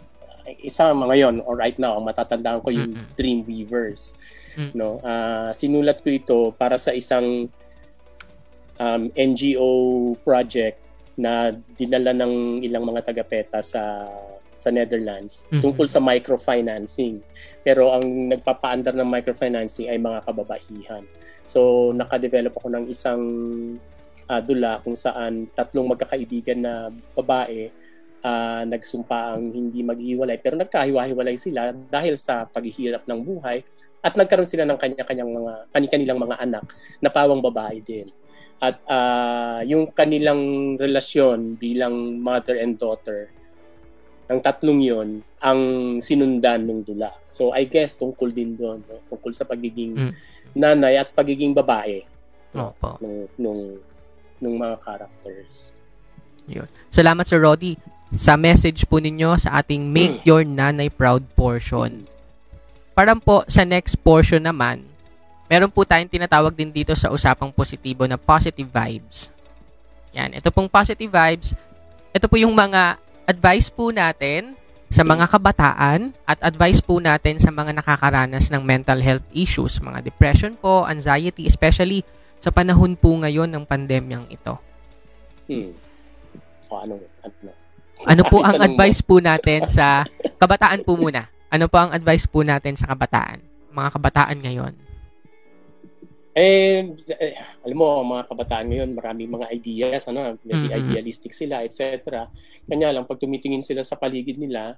isa 0.57 0.89
mga 0.89 1.15
yon 1.19 1.35
or 1.45 1.53
right 1.53 1.77
now 1.77 1.93
ang 1.93 2.09
matatandaan 2.09 2.63
ko 2.63 2.73
yung 2.73 2.97
Mm-mm. 2.97 3.13
Dreamweavers 3.15 4.15
Mm. 4.49 4.73
no 4.73 4.97
Ah, 5.05 5.53
sinulat 5.53 6.01
ko 6.01 6.09
ito 6.09 6.39
para 6.51 6.75
sa 6.75 6.89
isang 6.89 7.47
um, 8.79 9.11
NGO 9.13 9.69
project 10.23 10.79
na 11.13 11.51
dinala 11.75 12.15
ng 12.15 12.63
ilang 12.63 12.87
mga 12.87 13.11
tagapeta 13.11 13.59
sa 13.59 14.07
sa 14.59 14.71
Netherlands 14.71 15.47
Mhm. 15.47 15.63
tungkol 15.63 15.87
sa 15.87 15.99
microfinancing 15.99 17.23
pero 17.63 17.95
ang 17.95 18.03
nagpapaandar 18.27 18.91
ng 18.91 19.07
microfinancing 19.07 19.87
ay 19.87 19.95
mga 19.95 20.19
kababaihan 20.23 21.03
so 21.43 21.91
nakadevelop 21.91 22.55
ako 22.55 22.67
ng 22.67 22.85
isang 22.87 23.23
ah, 24.27 24.39
dula 24.39 24.83
kung 24.83 24.99
saan 24.99 25.47
tatlong 25.51 25.87
magkakaibigan 25.87 26.59
na 26.59 26.73
babae 27.15 27.71
ah, 28.19 28.67
nagsumpa 28.67 29.39
ang 29.39 29.47
hindi 29.49 29.79
maghiwalay 29.79 30.35
pero 30.37 30.59
nagkahiwa-hiwalay 30.59 31.39
sila 31.39 31.71
dahil 31.71 32.19
sa 32.19 32.43
paghihirap 32.43 33.07
ng 33.07 33.19
buhay 33.23 33.63
at 33.99 34.15
nagkaroon 34.15 34.47
sila 34.47 34.63
ng 34.63 34.75
kanya-kanyang 34.75 35.31
mga 35.31 35.53
kani-kanilang 35.71 36.19
mga 36.19 36.35
anak 36.39 36.63
na 36.99 37.11
pawang 37.11 37.43
babae 37.43 37.83
din. 37.83 38.07
At 38.59 38.83
ah, 38.85 39.63
yung 39.63 39.91
kanilang 39.95 40.75
relasyon 40.75 41.55
bilang 41.55 42.19
mother 42.19 42.59
and 42.59 42.75
daughter 42.75 43.31
ng 44.29 44.39
tatlong 44.45 44.77
yon 44.77 45.09
ang 45.41 45.59
sinundan 45.97 46.67
ng 46.69 46.85
dula. 46.85 47.09
So 47.33 47.49
I 47.55 47.65
guess 47.65 47.97
tungkol 47.97 48.29
din 48.29 48.53
doon, 48.53 48.83
no? 48.85 49.01
tungkol 49.09 49.33
sa 49.33 49.47
pagiging 49.47 49.95
Mm. 49.97 50.13
nanay 50.53 50.97
at 50.97 51.09
pagiging 51.13 51.53
babae 51.53 52.05
Opo. 52.53 52.97
nung 53.01 53.29
nung 53.37 53.61
nung 54.37 54.55
mga 54.57 54.75
characters. 54.81 55.73
Salamat, 56.89 57.29
Sir 57.29 57.37
Roddy, 57.45 57.77
sa 58.09 58.33
message 58.33 58.81
po 58.89 58.97
ninyo 58.97 59.37
sa 59.37 59.61
ating 59.61 59.85
Make 59.85 60.25
Your 60.25 60.41
Nanay 60.41 60.89
Proud 60.89 61.21
portion. 61.37 62.09
Parang 62.97 63.21
po 63.21 63.45
sa 63.45 63.61
next 63.61 64.01
portion 64.01 64.41
naman, 64.43 64.81
meron 65.49 65.73
po 65.73 65.81
tayong 65.83 66.07
tinatawag 66.07 66.53
din 66.53 66.69
dito 66.69 66.93
sa 66.93 67.09
usapang 67.09 67.49
positibo 67.49 68.05
na 68.05 68.15
positive 68.15 68.69
vibes. 68.69 69.33
Yan, 70.13 70.37
ito 70.37 70.53
pong 70.53 70.69
positive 70.69 71.09
vibes, 71.09 71.57
ito 72.13 72.25
po 72.29 72.37
yung 72.37 72.53
mga 72.53 73.01
advice 73.25 73.69
po 73.69 73.89
natin 73.89 74.57
sa 74.89 75.05
mga 75.05 75.29
kabataan 75.29 76.17
at 76.25 76.41
advice 76.41 76.81
po 76.81 76.97
natin 76.97 77.37
sa 77.37 77.53
mga 77.53 77.77
nakakaranas 77.77 78.49
ng 78.49 78.61
mental 78.65 78.97
health 79.05 79.25
issues, 79.37 79.77
mga 79.77 80.01
depression 80.01 80.57
po, 80.57 80.89
anxiety, 80.89 81.45
especially 81.45 82.01
sa 82.41 82.49
panahon 82.49 82.97
po 82.97 83.13
ngayon 83.13 83.45
ng 83.53 83.69
pandemyang 83.69 84.25
ito. 84.33 84.57
Hmm. 85.45 85.77
O 86.69 86.73
ano, 86.81 86.93
ano. 87.21 87.51
Ano 88.07 88.23
po 88.31 88.41
ang 88.41 88.57
advice 88.57 89.03
po 89.03 89.19
natin 89.21 89.67
sa 89.69 90.07
kabataan 90.41 90.81
po 90.87 90.95
muna? 90.95 91.29
Ano 91.53 91.69
po 91.69 91.77
ang 91.77 91.91
advice 91.93 92.25
po 92.25 92.41
natin 92.41 92.73
sa 92.73 92.89
kabataan? 92.89 93.43
Mga 93.69 93.89
kabataan 93.93 94.39
ngayon. 94.39 94.73
Eh, 96.37 96.85
eh, 97.17 97.33
alam 97.65 97.77
mo, 97.77 98.05
mga 98.05 98.29
kabataan 98.29 98.69
ngayon, 98.69 98.89
maraming 98.93 99.33
mga 99.33 99.47
ideas, 99.49 100.05
ano, 100.05 100.37
maybe 100.45 100.69
Mhm. 100.69 100.77
idealistic 100.77 101.33
sila, 101.33 101.65
etc. 101.65 102.29
Kanya 102.69 102.93
lang, 102.93 103.09
pag 103.09 103.17
tumitingin 103.17 103.65
sila 103.65 103.81
sa 103.81 103.97
paligid 103.97 104.37
nila, 104.37 104.77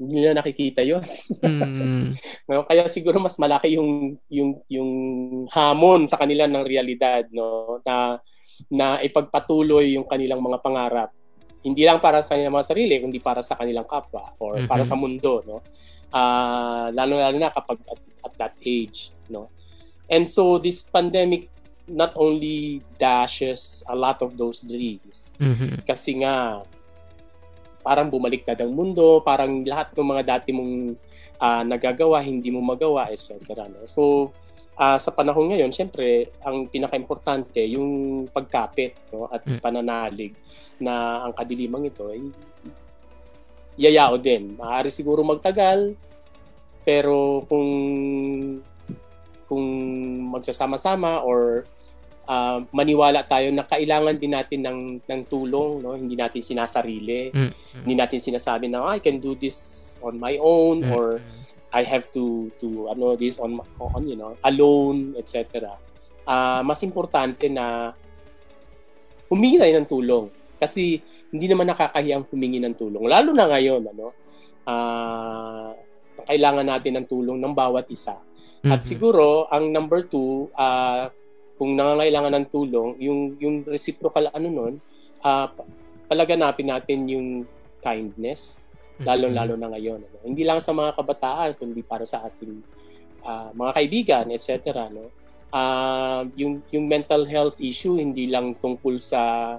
hindi 0.00 0.24
nila 0.24 0.40
nakikita 0.40 0.80
yon. 0.80 1.04
Mm, 1.44 1.44
No? 2.48 2.64
Kaya 2.64 2.88
siguro 2.88 3.20
mas 3.20 3.36
malaki 3.36 3.76
yung, 3.76 4.16
yung, 4.32 4.64
yung 4.66 4.90
hamon 5.52 6.08
sa 6.08 6.16
kanila 6.16 6.48
ng 6.48 6.64
realidad, 6.64 7.28
no? 7.28 7.78
Na, 7.84 8.16
na 8.72 8.86
ipagpatuloy 9.04 9.94
yung 10.00 10.08
kanilang 10.08 10.40
mga 10.40 10.58
pangarap. 10.64 11.12
Hindi 11.60 11.84
lang 11.84 12.00
para 12.00 12.24
sa 12.24 12.32
kanilang 12.32 12.56
mga 12.56 12.68
sarili, 12.72 12.96
kundi 13.04 13.20
para 13.20 13.44
sa 13.44 13.52
kanilang 13.52 13.84
kapwa 13.84 14.32
or 14.40 14.64
para 14.64 14.82
Mhm. 14.82 14.88
sa 14.88 14.96
mundo, 14.96 15.44
no? 15.44 15.60
Ah, 16.08 16.88
lalo-lalo 16.90 17.36
na 17.36 17.52
kapag 17.52 17.78
at, 17.84 18.00
at 18.24 18.32
that 18.40 18.54
age, 18.64 19.12
no? 19.28 19.52
And 20.10 20.26
so 20.26 20.58
this 20.58 20.82
pandemic 20.82 21.46
not 21.86 22.14
only 22.18 22.82
dashes 22.98 23.82
a 23.90 23.94
lot 23.94 24.22
of 24.22 24.38
those 24.38 24.62
dreams 24.62 25.34
mhm. 25.42 25.82
kasi 25.82 26.22
nga 26.22 26.62
parang 27.80 28.12
bumaliktad 28.12 28.60
ang 28.60 28.76
mundo, 28.76 29.24
parang 29.24 29.64
lahat 29.64 29.90
ng 29.96 30.08
mga 30.12 30.22
dati 30.36 30.52
mong 30.52 30.94
ah, 31.40 31.64
nagagawa, 31.64 32.20
hindi 32.20 32.52
mo 32.52 32.60
magawa, 32.60 33.08
etc. 33.08 33.40
No? 33.66 33.88
So, 33.88 34.30
ah, 34.76 35.00
sa 35.00 35.10
panahon 35.10 35.50
ngayon, 35.50 35.72
syempre, 35.72 36.28
ang 36.44 36.68
pinaka-importante, 36.68 37.64
yung 37.64 38.24
pagkapit 38.28 38.94
no? 39.10 39.26
at 39.32 39.42
Mm. 39.48 39.58
pananalig 39.64 40.36
na 40.76 41.24
ang 41.24 41.32
kadilimang 41.32 41.88
ito 41.88 42.12
ay 42.12 42.20
yayao 43.80 44.20
din. 44.20 44.60
Maaari 44.60 44.92
siguro 44.92 45.24
magtagal, 45.24 45.96
pero 46.84 47.48
kung 47.48 47.68
kung 49.50 49.66
magsasama-sama 50.30 51.26
or 51.26 51.66
ah, 52.30 52.62
maniwala 52.70 53.26
tayo 53.26 53.50
na 53.50 53.66
kailangan 53.66 54.14
din 54.14 54.30
natin 54.30 54.62
ng 54.62 54.80
ng 55.02 55.22
tulong 55.26 55.82
no? 55.82 55.98
Hindi 55.98 56.14
natin 56.14 56.38
sinasarili. 56.38 57.34
Mm, 57.34 57.52
hindi 57.82 57.94
natin 57.98 58.22
sinasabi 58.22 58.70
na 58.70 58.86
"Ah, 58.86 58.94
I 58.94 59.02
can 59.02 59.18
do 59.18 59.34
this 59.34 59.90
on 59.98 60.22
my 60.22 60.38
own 60.38 60.86
mm, 60.86 60.94
or 60.94 61.18
I 61.74 61.82
have 61.82 62.06
to 62.14 62.54
to 62.62 62.86
ano 62.94 63.18
this 63.18 63.42
on 63.42 63.58
on 63.78 64.06
you 64.06 64.14
know 64.14 64.38
alone 64.46 65.18
etc. 65.18 65.74
Ah 66.22 66.62
mas 66.62 66.78
importante 66.86 67.50
na 67.50 67.90
humingi 69.26 69.58
tayo 69.58 69.74
ng 69.74 69.90
tulong. 69.90 70.26
Kasi 70.62 71.02
hindi 71.30 71.46
naman 71.46 71.66
nakakahiyang 71.70 72.26
humingi 72.26 72.58
ng 72.62 72.74
tulong. 72.74 73.06
Lalo 73.06 73.30
na 73.34 73.50
ngayon 73.50 73.82
ano? 73.90 74.06
Ah 74.66 75.74
kailangan 76.30 76.66
natin 76.66 77.00
ng 77.00 77.06
tulong 77.10 77.38
ng 77.40 77.54
bawat 77.56 77.88
isa 77.90 78.18
at 78.66 78.80
mhm. 78.84 78.86
siguro 78.86 79.48
ang 79.48 79.72
number 79.72 80.04
two 80.04 80.52
ah 80.56 81.08
kung 81.56 81.76
nangangailangan 81.76 82.32
ng 82.40 82.46
tulong 82.48 82.90
yung 83.00 83.20
yung 83.40 83.64
reciprocal 83.64 84.28
ano 84.32 84.48
nun 84.48 84.74
pa- 85.20 85.68
palaganapin 86.08 86.68
natin 86.68 86.98
yung 87.08 87.28
kindness 87.80 88.60
lalo-lalo 89.00 89.56
na 89.56 89.68
ngayon. 89.72 90.00
Ano? 90.04 90.16
Hindi 90.24 90.42
lang 90.44 90.60
sa 90.60 90.76
mga 90.76 90.96
kabataan, 90.96 91.56
kundi 91.56 91.80
para 91.80 92.04
sa 92.04 92.24
ating 92.28 92.60
ah, 93.24 93.50
mga 93.56 93.72
kaibigan, 93.76 94.24
etc. 94.32 94.88
No? 94.92 95.08
Ah, 95.50 96.22
yung, 96.36 96.60
yung 96.70 96.84
mental 96.86 97.24
health 97.26 97.58
issue, 97.58 97.96
hindi 97.96 98.28
lang 98.28 98.54
tungkol 98.60 99.00
sa 99.00 99.56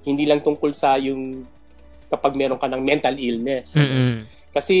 hindi 0.00 0.24
lang 0.24 0.40
tungkol 0.40 0.72
sa 0.72 0.96
yung 0.96 1.44
kapag 2.08 2.32
meron 2.32 2.60
ka 2.60 2.68
ng 2.68 2.80
mental 2.80 3.16
illness. 3.20 3.76
Mm-mm. 3.76 4.24
Kasi 4.50 4.76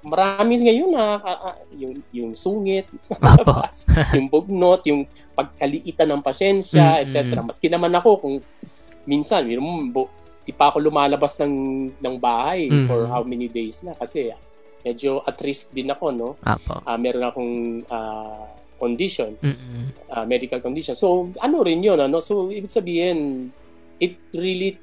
marami 0.00 0.52
ngayon 0.60 0.90
na 0.90 1.04
ah, 1.20 1.38
ah, 1.52 1.56
yung, 1.72 2.00
yung 2.10 2.32
sungit, 2.32 2.88
yung 4.16 4.28
bugnot, 4.28 4.84
yung 4.88 5.04
pagkaliitan 5.36 6.08
ng 6.08 6.22
pasensya, 6.24 7.00
Mm, 7.00 7.02
etc. 7.04 7.16
Maski 7.40 7.68
naman 7.68 7.92
ako 7.92 8.10
kung 8.20 8.36
minsan, 9.04 9.48
yun 9.48 9.62
bu- 9.88 10.12
di 10.40 10.56
pa 10.56 10.72
ako 10.72 10.80
lumalabas 10.80 11.36
ng 11.40 11.54
ng 12.00 12.14
bahay 12.16 12.66
Mm. 12.66 12.88
for 12.88 13.06
how 13.06 13.20
many 13.20 13.46
days 13.46 13.84
na 13.84 13.92
kasi 13.92 14.32
medyo 14.80 15.20
at 15.28 15.36
risk 15.44 15.76
din 15.76 15.92
ako, 15.92 16.06
no? 16.10 16.28
Opo. 16.40 16.80
Ah, 16.82 16.96
meron 16.96 17.24
akong 17.24 17.54
ah, 17.92 18.48
condition, 18.80 19.36
Mm-mm. 19.44 19.92
ah, 20.08 20.24
medical 20.24 20.64
condition. 20.64 20.96
So, 20.96 21.28
ano 21.36 21.60
rin 21.60 21.84
yun, 21.84 22.00
ano? 22.00 22.24
So, 22.24 22.48
ibig 22.48 22.72
sabihin, 22.72 23.52
it 24.00 24.16
really 24.32 24.80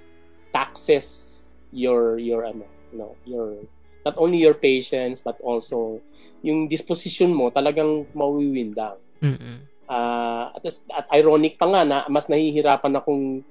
taxes 0.53 1.34
your, 1.73 2.21
your, 2.21 2.45
ano, 2.45 2.69
no, 2.93 3.17
your, 3.25 3.58
not 4.07 4.15
only 4.15 4.39
your 4.39 4.55
patience, 4.55 5.19
but 5.19 5.35
also, 5.43 5.99
yung 6.39 6.71
disposition 6.71 7.35
mo 7.35 7.51
talagang 7.51 8.07
mawiwindang. 8.15 8.95
Mm-mm. 9.19 9.67
Ah, 9.91 10.55
at, 10.55 10.63
at 10.95 11.05
ironic 11.11 11.59
pa 11.59 11.67
nga 11.67 11.83
na 11.83 11.97
mas 12.07 12.31
nahihirapan 12.31 12.99
akong 12.99 13.43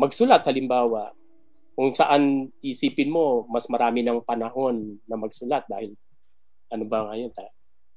magsulat 0.00 0.40
halimbawa 0.48 1.12
kung 1.76 1.92
saan 1.96 2.52
isipin 2.60 3.08
mo 3.08 3.48
mas 3.48 3.64
marami 3.68 4.04
ng 4.04 4.20
panahon 4.20 5.00
na 5.08 5.16
magsulat 5.16 5.64
dahil 5.64 5.96
ano 6.68 6.84
ba 6.84 7.08
ngayon 7.08 7.32
ta 7.32 7.48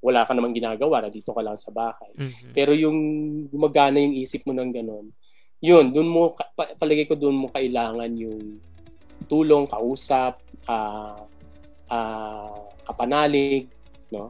wala 0.03 0.27
ka 0.27 0.35
namang 0.35 0.51
ginagawa, 0.51 0.99
nandito 0.99 1.31
ka 1.31 1.39
lang 1.39 1.55
sa 1.55 1.71
bahay. 1.71 2.11
Mhm. 2.19 2.51
Pero 2.51 2.75
yung 2.75 2.99
gumagana 3.47 4.03
yung 4.03 4.19
isip 4.19 4.43
mo 4.43 4.51
ng 4.51 4.71
ganun, 4.75 5.07
yun, 5.63 5.95
dun 5.95 6.11
mo, 6.11 6.35
palagay 6.75 7.07
ko 7.07 7.15
dun 7.15 7.39
mo 7.39 7.47
kailangan 7.47 8.11
yung 8.19 8.59
tulong, 9.31 9.63
kausap, 9.63 10.43
ah 10.67 11.23
ah, 11.89 12.63
kapanalig, 12.85 13.67
no? 14.11 14.29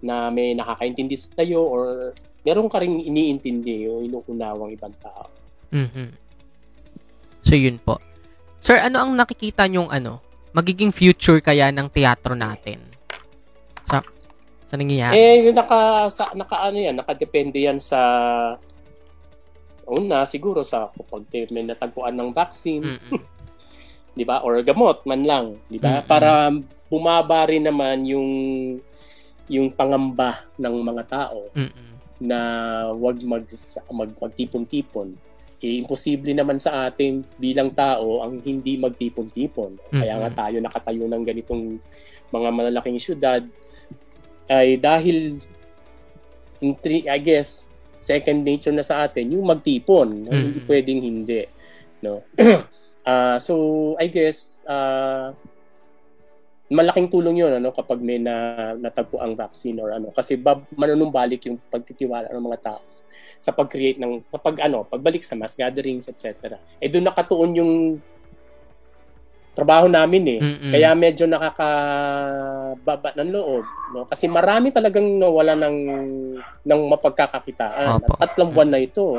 Na 0.00 0.32
may 0.32 0.56
nakakaintindi 0.56 1.14
sa 1.18 1.42
iyo 1.44 1.62
or 1.66 2.14
meron 2.46 2.72
ka 2.72 2.80
rin 2.80 2.96
iniintindi 2.96 3.84
o 3.90 4.00
inuunawang 4.00 4.72
ibang 4.72 4.94
tao. 5.02 5.28
Mhm. 5.70 6.08
So 7.44 7.54
yun 7.56 7.76
po. 7.80 8.00
Sir, 8.60 8.80
ano 8.80 9.00
ang 9.00 9.12
nakikita 9.16 9.68
nyong 9.68 9.88
ano, 9.88 10.20
magiging 10.52 10.92
future 10.92 11.40
kaya 11.40 11.72
ng 11.72 11.88
teatro 11.92 12.36
natin? 12.36 12.80
Sa 13.84 14.04
sa 14.70 14.74
nangyayari? 14.78 15.18
Eh, 15.18 15.36
yung 15.50 15.56
naka, 15.58 16.06
sa, 16.14 16.30
naka 16.30 16.70
ano 16.70 16.78
yan, 16.78 16.94
nakadepende 16.94 17.58
yan 17.58 17.82
sa 17.82 18.00
una 19.90 20.22
siguro 20.22 20.62
sa 20.62 20.86
kapag 20.94 21.26
may 21.50 21.66
natagpuan 21.66 22.14
ng 22.14 22.30
vaccine, 22.30 22.86
Mm-mm. 22.86 23.18
'di 24.14 24.22
ba? 24.22 24.46
Or 24.46 24.62
gamot 24.62 25.02
man 25.02 25.26
lang, 25.26 25.58
'di 25.66 25.82
ba? 25.82 26.00
Mm-mm. 26.00 26.06
Para 26.06 26.54
bumaba 26.90 27.46
rin 27.46 27.62
naman 27.62 28.02
yung 28.02 28.30
yung 29.50 29.70
pangamba 29.70 30.46
ng 30.58 30.74
mga 30.82 31.02
tao 31.06 31.50
Mm-mm. 31.54 31.90
na 32.22 32.38
wag 32.94 33.18
mag, 33.22 33.46
mag 33.90 34.10
magtipon-tipon. 34.14 35.14
Eh, 35.60 35.76
imposible 35.76 36.32
naman 36.32 36.56
sa 36.56 36.88
atin 36.88 37.20
bilang 37.36 37.74
tao 37.74 38.24
ang 38.24 38.40
hindi 38.40 38.78
magtipon-tipon. 38.80 39.76
Kaya 39.92 40.16
nga 40.22 40.46
tayo 40.46 40.56
nakatayo 40.62 41.04
ng 41.04 41.22
ganitong 41.26 41.76
mga 42.30 42.48
malalaking 42.48 42.96
syudad 43.02 43.42
ay 44.48 44.78
dahil 44.80 45.38
in 46.62 46.72
three, 46.78 47.04
I 47.10 47.18
guess 47.18 47.70
second 48.00 48.40
nature 48.42 48.72
na 48.72 48.86
sa 48.86 49.04
atin 49.04 49.34
yung 49.34 49.44
magtipon. 49.44 50.26
Mhm. 50.26 50.32
Hindi 50.32 50.60
pwedeng 50.64 51.00
hindi, 51.02 51.42
no? 52.02 52.22
Ah, 53.00 53.40
so 53.40 53.96
I 53.96 54.12
guess 54.12 54.60
ah, 54.68 55.32
malaking 56.70 57.10
tulong 57.10 57.42
'yun 57.42 57.52
ano 57.58 57.74
kapag 57.74 57.98
may 57.98 58.22
na 58.22 58.72
natagpo 58.78 59.18
ang 59.18 59.34
vaccine 59.34 59.76
or 59.82 59.90
ano 59.90 60.14
kasi 60.14 60.38
bab, 60.38 60.62
manunumbalik 60.72 61.42
yung 61.50 61.58
pagtitiwala 61.58 62.30
ng 62.30 62.46
mga 62.46 62.60
tao 62.62 62.82
sa 63.40 63.50
pag-create 63.50 63.98
ng 63.98 64.22
kapag 64.30 64.62
ano 64.70 64.86
pagbalik 64.86 65.26
sa 65.26 65.34
mass 65.34 65.58
gatherings 65.58 66.06
etc. 66.06 66.56
Eh 66.78 66.86
doon 66.86 67.10
nakatuon 67.10 67.50
yung 67.58 67.72
trabaho 69.60 69.90
namin 69.90 70.38
eh. 70.38 70.40
Mm-mm. 70.40 70.72
Kaya 70.72 70.94
medyo 70.94 71.26
nakakababa 71.26 73.10
ng 73.18 73.30
loob, 73.34 73.64
no? 73.92 74.06
Kasi 74.06 74.30
marami 74.30 74.70
talagang 74.70 75.04
nawala 75.18 75.58
ng 75.58 75.76
ng 76.64 76.80
mapagkakakitaan. 76.96 78.00
Opo. 78.00 78.14
At 78.16 78.32
tatlong 78.32 78.54
buwan 78.54 78.70
na 78.70 78.80
ito. 78.80 79.18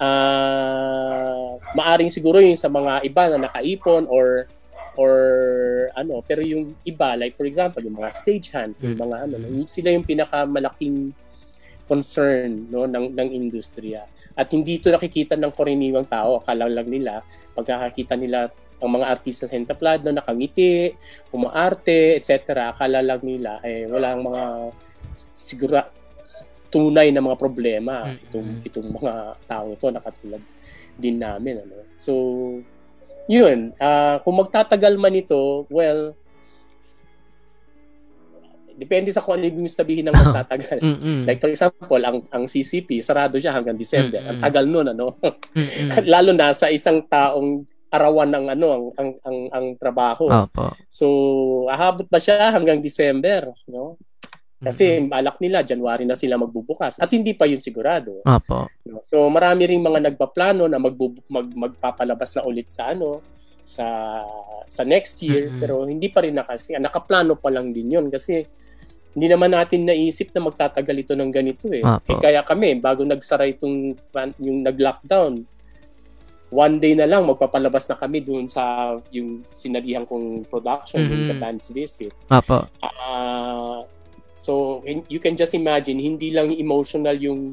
Ah, 0.00 1.60
maaring 1.76 2.08
siguro 2.08 2.40
yung 2.40 2.56
sa 2.56 2.72
mga 2.72 3.04
iba 3.04 3.22
na 3.30 3.46
nakaipon 3.46 4.08
or 4.08 4.48
or 4.96 5.14
ano, 5.94 6.22
pero 6.22 6.40
yung 6.40 6.74
iba 6.82 7.14
like 7.14 7.34
for 7.34 7.44
example, 7.44 7.78
yung 7.78 7.98
mga 7.98 8.10
stage 8.14 8.50
hands, 8.50 8.82
yung 8.82 8.96
Mm. 8.96 9.02
mga 9.04 9.16
ano, 9.26 9.34
sila 9.66 9.88
yung 9.90 10.06
pinakamalaking 10.06 11.12
concern 11.86 12.70
no 12.70 12.86
ng 12.86 13.10
ng 13.12 13.28
industriya. 13.30 14.06
At 14.38 14.50
hindi 14.50 14.78
ito 14.78 14.88
nakikita 14.88 15.34
ng 15.34 15.50
karaniwang 15.50 16.06
tao, 16.06 16.38
akala 16.38 16.70
lang 16.70 16.86
nila 16.86 17.20
pagkakakita 17.52 18.14
nila 18.14 18.46
ang 18.80 18.96
mga 18.96 19.06
artista 19.12 19.44
sa 19.44 19.58
entablado, 19.58 20.08
nakangiti, 20.08 20.94
umaarte, 21.28 22.16
etc. 22.16 22.72
Akala 22.72 23.02
lang 23.04 23.20
nila 23.20 23.58
eh 23.60 23.84
walang 23.84 24.22
mga 24.24 24.42
siguro 25.34 25.76
tunay 26.70 27.10
na 27.10 27.18
mga 27.20 27.34
problema 27.36 28.06
Mm-mm. 28.06 28.24
itong 28.30 28.50
itong 28.62 28.88
mga 28.94 29.12
tao 29.44 29.74
ito 29.74 29.86
nakatulad 29.90 30.42
din 30.94 31.18
namin 31.18 31.66
ano. 31.66 31.82
So 31.98 32.12
yun, 33.30 33.70
ah, 33.78 34.18
kung 34.26 34.34
magtatagal 34.42 34.98
man 34.98 35.14
ito, 35.14 35.70
well 35.70 36.18
depende 38.80 39.12
sa 39.12 39.20
kung 39.20 39.36
ano 39.36 39.44
ibig 39.44 39.68
sabihin 39.68 40.08
ng 40.08 40.16
magtatagal. 40.24 40.80
Like 41.28 41.36
for 41.36 41.52
example, 41.52 42.00
ang 42.00 42.24
ang 42.32 42.48
CCP 42.48 43.04
sarado 43.04 43.36
siya 43.36 43.52
hanggang 43.52 43.76
December. 43.76 44.24
Ang 44.24 44.40
Mm-mm. 44.40 44.46
tagal 44.48 44.64
noon 44.64 44.88
ano. 44.96 45.20
Lalo 46.16 46.32
na 46.32 46.56
sa 46.56 46.72
isang 46.72 47.04
taong 47.04 47.68
arawan 47.92 48.32
ng 48.32 48.46
ano 48.56 48.66
ang 48.72 48.84
ang 48.96 49.10
ang, 49.20 49.38
ang 49.52 49.66
trabaho. 49.76 50.32
Opo. 50.32 50.72
So, 50.88 51.06
ahabot 51.68 52.08
ba 52.08 52.16
siya 52.16 52.56
hanggang 52.56 52.80
December, 52.80 53.52
no? 53.68 54.00
Kasi 54.62 54.84
balak 55.08 55.40
nila 55.40 55.60
January 55.60 56.04
na 56.04 56.12
sila 56.12 56.36
magbubukas 56.36 56.96
at 56.96 57.08
hindi 57.08 57.32
pa 57.32 57.44
yun 57.44 57.58
sigurado. 57.58 58.20
No? 58.84 59.00
So, 59.00 59.24
marami 59.26 59.64
ring 59.64 59.80
mga 59.80 60.04
nagpaplano 60.06 60.68
na 60.68 60.76
magbubu- 60.76 61.24
mag 61.26 61.48
magpapalabas 61.48 62.36
na 62.36 62.44
ulit 62.44 62.68
sa 62.68 62.92
ano 62.92 63.24
sa 63.60 63.86
sa 64.66 64.82
next 64.82 65.16
year 65.20 65.46
Mm-mm. 65.46 65.60
pero 65.60 65.74
hindi 65.84 66.08
pa 66.08 66.20
rin 66.20 66.32
nakasi 66.32 66.76
nakaplano 66.76 67.36
pa 67.36 67.48
lang 67.48 67.70
din 67.70 67.88
yun 67.90 68.06
kasi 68.08 68.44
hindi 69.10 69.26
naman 69.26 69.50
natin 69.50 69.84
naisip 69.84 70.30
na 70.30 70.44
magtatagal 70.44 70.96
ito 70.98 71.12
ng 71.14 71.30
ganito 71.30 71.66
eh. 71.68 71.80
Opo. 71.80 72.08
eh 72.08 72.18
kaya 72.20 72.40
kami 72.42 72.76
bago 72.76 73.02
nagsara 73.02 73.46
itong 73.46 73.96
yung 74.38 74.60
nag-lockdown 74.60 75.42
one 76.50 76.76
day 76.76 76.92
na 76.92 77.06
lang 77.06 77.22
magpapalabas 77.24 77.86
na 77.86 77.94
kami 77.94 78.20
doon 78.20 78.44
sa 78.44 78.92
yung 79.08 79.40
sinalihan 79.48 80.02
kong 80.02 80.44
production 80.46 80.98
yung 81.00 81.24
Mhm. 81.24 81.28
The 81.28 81.36
Band's 81.38 81.68
Visit. 81.70 82.12
Opo. 82.26 82.66
Ah, 82.80 83.86
so 84.40 84.80
in- 84.82 85.04
you 85.06 85.20
can 85.20 85.36
just 85.36 85.52
imagine 85.52 86.00
hindi 86.00 86.32
lang 86.32 86.48
emotional 86.50 87.14
yung 87.14 87.52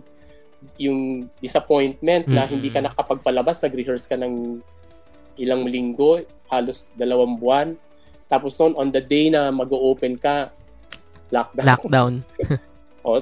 yung 0.79 1.29
disappointment 1.37 2.25
na 2.25 2.47
Mhm. 2.47 2.49
hindi 2.49 2.69
ka 2.73 2.81
nakapagpalabas, 2.81 3.61
nag-rehearse 3.61 4.09
ka 4.09 4.17
ng 4.17 4.57
ilang 5.37 5.69
linggo, 5.69 6.17
halos 6.49 6.89
dalawang 6.97 7.37
buwan. 7.37 7.77
Tapos 8.25 8.57
noon 8.57 8.73
on 8.73 8.89
the 8.89 8.99
day 8.99 9.29
na 9.29 9.53
mag-open 9.53 10.17
ka, 10.17 10.49
lockdown. 11.29 11.67
Lockdown. 11.67 12.13
O, 13.07 13.15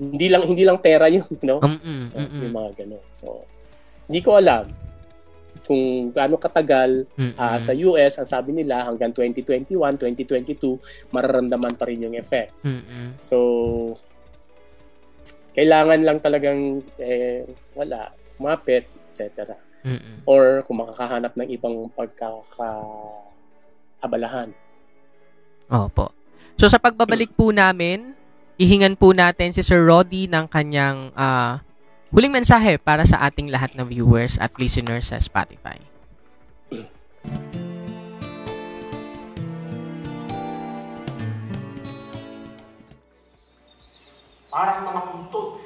hindi 0.00 0.32
lang 0.32 0.40
hindi 0.48 0.64
lang 0.64 0.80
pera 0.80 1.04
yun, 1.10 1.26
no? 1.44 1.60
Mm-mm. 1.60 2.16
Mm-mm. 2.16 2.40
Yung 2.48 2.54
mga 2.54 2.70
ganun. 2.80 3.04
So, 3.12 3.44
hindi 4.08 4.24
ko 4.24 4.40
alam 4.40 4.64
kung 5.66 6.14
gaano 6.14 6.38
katagal 6.38 7.10
Mm-mm. 7.18 7.34
Ah, 7.34 7.58
sa 7.58 7.74
US, 7.74 8.22
ang 8.22 8.30
sabi 8.30 8.54
nila 8.54 8.86
hanggang 8.86 9.10
2021, 9.10 9.98
2022, 9.98 10.78
mararamdaman 11.10 11.74
pa 11.74 11.90
rin 11.90 12.06
yung 12.06 12.14
effects. 12.14 12.70
Mm-mm. 12.70 13.18
So, 13.18 13.98
kailangan 15.58 16.06
lang 16.06 16.22
talagang 16.22 16.86
eh, 17.02 17.42
wala, 17.74 18.14
mapit, 18.38 18.86
etc. 19.10 19.58
Mm-mm. 19.82 20.22
Or 20.28 20.60
kung 20.62 20.78
makakahanap 20.84 21.32
ng 21.34 21.48
ibang 21.50 21.90
pagkakaabalahan. 21.90 24.54
Opo. 25.66 26.14
So 26.56 26.70
sa 26.70 26.78
pagbabalik 26.78 27.34
po 27.34 27.50
namin, 27.52 28.14
ihingan 28.56 28.96
po 28.96 29.12
natin 29.12 29.52
si 29.52 29.60
Sir 29.60 29.84
Roddy 29.84 30.24
ng 30.30 30.48
kanyang 30.48 31.12
ah, 31.16 31.60
huling 32.14 32.34
mensahe 32.34 32.78
para 32.78 33.02
sa 33.02 33.22
ating 33.26 33.50
lahat 33.50 33.74
na 33.74 33.82
viewers 33.82 34.38
at 34.38 34.54
listeners 34.60 35.10
sa 35.10 35.18
Spotify. 35.18 35.78
Parang 44.56 44.88
mga 44.88 45.02
puntod. 45.12 45.60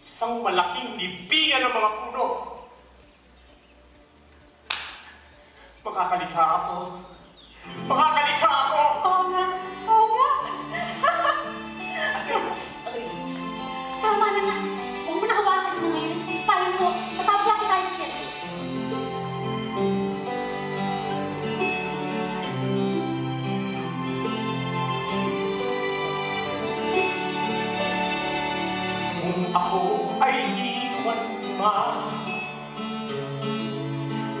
Isang 0.00 0.40
malaking 0.40 0.96
libingan 0.96 1.68
ng 1.68 1.74
mga 1.74 1.90
puno. 2.00 2.26
Makakalikha 5.84 6.44
ako. 6.44 6.76
Makakalikha 7.88 8.48
ako! 8.48 8.80
Oo 9.04 9.99
iwan 31.60 31.92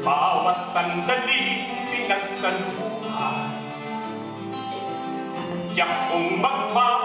Bawat 0.00 0.72
sandaling 0.72 1.68
pinagsaluhan 1.92 3.60
Tiyak 5.76 5.92
kong 6.08 6.40
magpapatuloy 6.40 6.99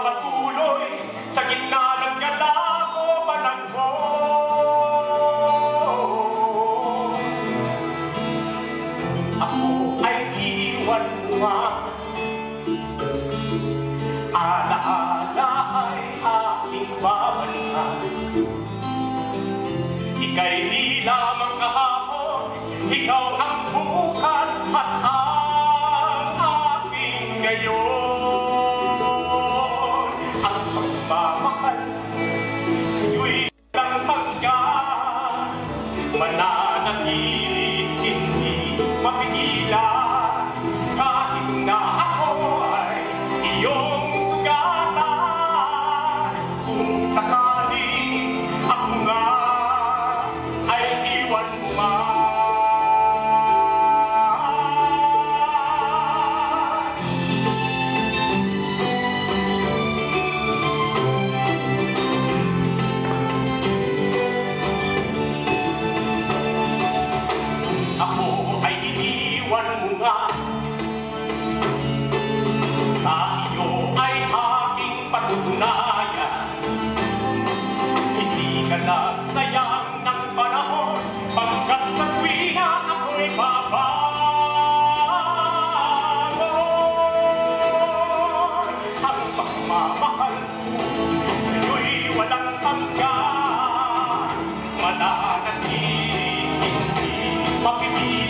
hindi 97.74 98.25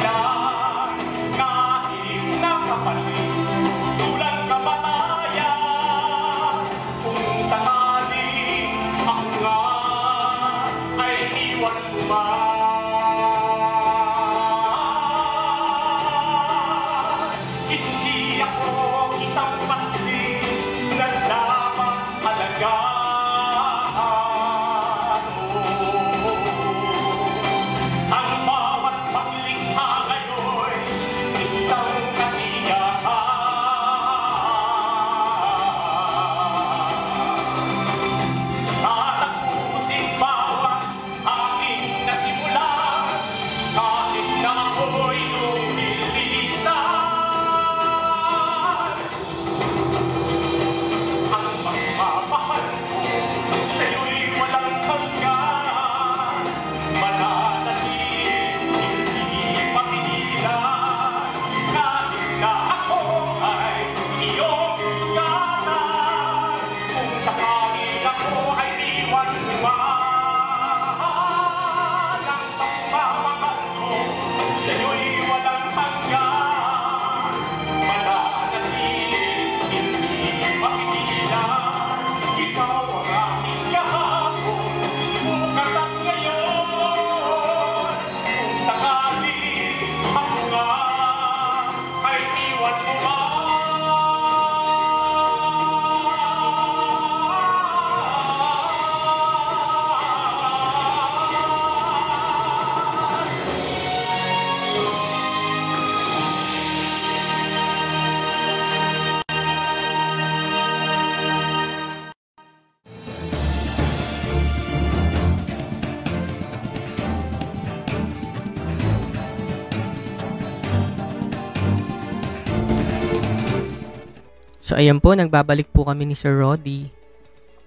So, 124.76 124.84
ayan 124.84 125.00
po, 125.00 125.16
nagbabalik 125.16 125.72
po 125.72 125.88
kami 125.88 126.04
ni 126.04 126.12
Sir 126.12 126.36
Roddy. 126.36 126.92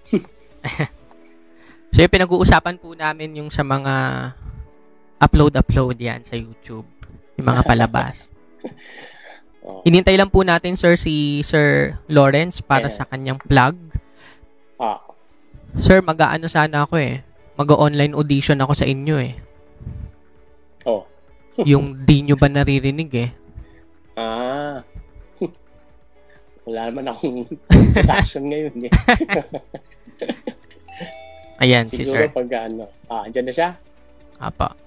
so, 1.90 1.98
yung 1.98 2.14
pinag-uusapan 2.14 2.78
po 2.78 2.94
namin 2.94 3.34
yung 3.34 3.50
sa 3.50 3.66
mga 3.66 4.30
upload-upload 5.18 5.98
yan 5.98 6.22
sa 6.22 6.38
YouTube. 6.38 6.86
Yung 7.34 7.50
mga 7.50 7.66
palabas. 7.66 8.30
Inintay 9.90 10.14
lang 10.14 10.30
po 10.30 10.46
natin, 10.46 10.78
sir, 10.78 10.94
si 10.94 11.42
Sir 11.42 11.98
Lawrence 12.06 12.62
para 12.62 12.86
Yeah. 12.86 13.02
sa 13.02 13.04
kanyang 13.10 13.42
plug. 13.42 13.74
Ah, 14.78 15.02
Sir, 15.82 16.06
mag-aano 16.06 16.46
sana 16.46 16.86
ako 16.86 16.94
eh. 16.94 17.26
Mag-online 17.58 18.14
audition 18.14 18.62
ako 18.62 18.70
sa 18.70 18.86
inyo 18.86 19.18
eh. 19.18 19.34
oh. 20.86 21.10
Yung 21.74 22.06
di 22.06 22.22
nyo 22.22 22.38
ba 22.38 22.46
naririnig 22.46 23.10
eh. 23.18 23.30
Ah. 24.14 24.86
Wala 26.70 26.86
naman 26.86 27.10
akong 27.10 27.50
passion 28.06 28.46
ngayon 28.46 28.86
eh. 28.86 28.94
Ayan, 31.66 31.90
si 31.90 32.06
Siguro 32.06 32.22
Sir. 32.22 32.30
pag 32.30 32.70
ano. 32.70 32.86
Ah, 33.10 33.26
andyan 33.26 33.50
na 33.50 33.54
siya? 33.58 33.74
Apa. 34.38 34.78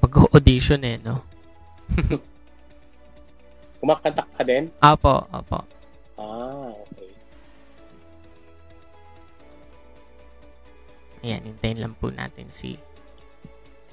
Mag-audition 0.00 0.80
eh, 0.88 0.96
no? 1.04 1.20
Kumakanta 3.84 4.24
ka 4.24 4.40
din? 4.40 4.72
Apo, 4.80 5.28
apo. 5.28 5.68
Ah, 6.16 6.72
okay. 6.72 7.12
Ayan, 11.20 11.44
hintayin 11.44 11.84
lang 11.84 11.92
po 12.00 12.08
natin 12.08 12.48
si 12.48 12.80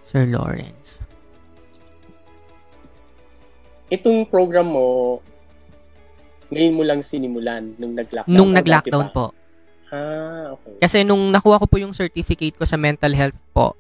Sir 0.07 0.23
Lawrence. 0.23 1.03
Itong 3.87 4.27
program 4.27 4.67
mo, 4.67 5.19
ngayon 6.47 6.75
mo 6.75 6.83
lang 6.83 6.99
sinimulan 6.99 7.75
nung 7.75 7.95
nag-lockdown. 7.95 8.35
Nung 8.35 8.51
nag-lockdown 8.51 9.07
po. 9.11 9.31
Ah, 9.87 10.51
okay. 10.51 10.83
Kasi 10.83 11.07
nung 11.07 11.31
nakuha 11.31 11.59
ko 11.59 11.67
po 11.67 11.79
yung 11.79 11.95
certificate 11.95 12.59
ko 12.59 12.67
sa 12.67 12.75
mental 12.75 13.15
health 13.15 13.39
po, 13.51 13.75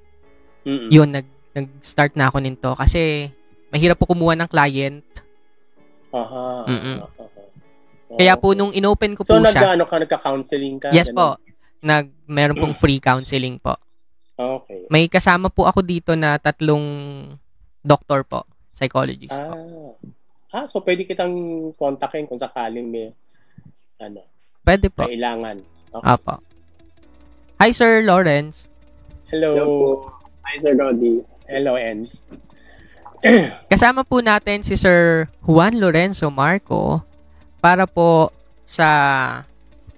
Mm-mm. 0.63 0.87
yun, 0.87 1.11
nag, 1.11 1.27
nag-start 1.51 2.15
na 2.15 2.31
ako 2.31 2.39
nito. 2.39 2.71
Kasi 2.71 3.27
mahirap 3.67 3.99
po 3.99 4.07
kumuha 4.07 4.35
ng 4.35 4.47
client. 4.47 5.03
Aha. 6.15 6.63
Mm-mm. 6.63 6.97
aha, 7.03 7.23
aha. 7.23 7.41
Kaya 8.15 8.33
po 8.39 8.55
nung 8.55 8.71
inopen 8.71 9.19
ko 9.19 9.27
So, 9.27 9.35
po 9.35 9.43
siya, 9.43 9.75
nag-ano 9.75 9.83
ka, 9.83 9.95
nagka-counseling 9.99 10.75
ka? 10.79 10.95
yes 10.95 11.11
ganun? 11.11 11.19
po, 11.19 11.27
nag, 11.83 12.07
meron 12.23 12.55
pong 12.55 12.75
free 12.79 13.03
counseling 13.03 13.59
po. 13.59 13.75
Okay. 14.37 14.87
May 14.87 15.11
kasama 15.11 15.51
po 15.51 15.67
ako 15.67 15.83
dito 15.83 16.15
na 16.15 16.39
tatlong 16.39 16.85
doktor 17.83 18.23
po, 18.23 18.47
psychologist 18.77 19.33
po. 19.33 19.57
Ah. 20.53 20.61
ah, 20.61 20.65
so 20.69 20.77
pwede 20.85 21.01
kitang 21.09 21.33
kontakin 21.73 22.29
kung 22.29 22.37
sakaling 22.37 22.85
may 22.85 23.09
ano, 23.97 24.21
Pwede 24.61 24.93
po. 24.93 25.09
kailangan. 25.09 25.65
Okay. 25.89 26.05
Apo. 26.05 26.37
Hi, 27.57 27.73
Sir 27.73 28.05
Lawrence. 28.05 28.69
Hello. 29.33 29.57
Hello. 29.57 29.69
Hi, 30.45 30.55
Sir 30.61 30.77
Roddy. 30.77 31.25
Hello, 31.49 31.73
Ens. 31.73 32.21
Kasama 33.71 34.05
po 34.05 34.21
natin 34.21 34.61
si 34.61 34.77
Sir 34.77 35.25
Juan 35.41 35.81
Lorenzo 35.81 36.29
Marco 36.29 37.01
para 37.57 37.89
po 37.89 38.29
sa 38.61 38.87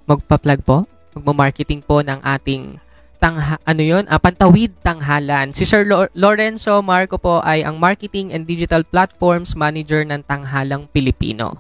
magpa-plug 0.08 0.62
po, 0.64 0.78
magma-marketing 1.18 1.84
po 1.84 2.00
ng 2.00 2.22
ating 2.24 2.80
tangha, 3.20 3.60
ano 3.68 3.84
yun? 3.84 4.08
Ah, 4.08 4.18
Pantawid 4.18 4.74
Tanghalan. 4.82 5.52
Si 5.52 5.68
Sir 5.68 5.84
Lo- 5.84 6.10
Lorenzo 6.16 6.80
Marco 6.80 7.20
po 7.20 7.44
ay 7.44 7.62
ang 7.62 7.78
Marketing 7.78 8.32
and 8.32 8.48
Digital 8.48 8.82
Platforms 8.88 9.54
Manager 9.54 10.02
ng 10.08 10.24
Tanghalang 10.24 10.88
Pilipino 10.90 11.60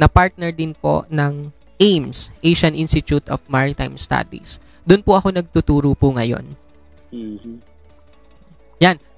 na 0.00 0.08
partner 0.10 0.50
din 0.50 0.74
po 0.74 1.04
ng 1.12 1.52
AIMS, 1.78 2.32
Asian 2.40 2.74
Institute 2.74 3.28
of 3.28 3.44
Maritime 3.46 4.00
Studies. 4.00 4.58
Doon 4.82 5.04
po 5.04 5.20
ako 5.20 5.30
nagtuturo 5.36 5.92
po 5.92 6.10
ngayon. 6.16 6.56
Mhm. 7.14 7.74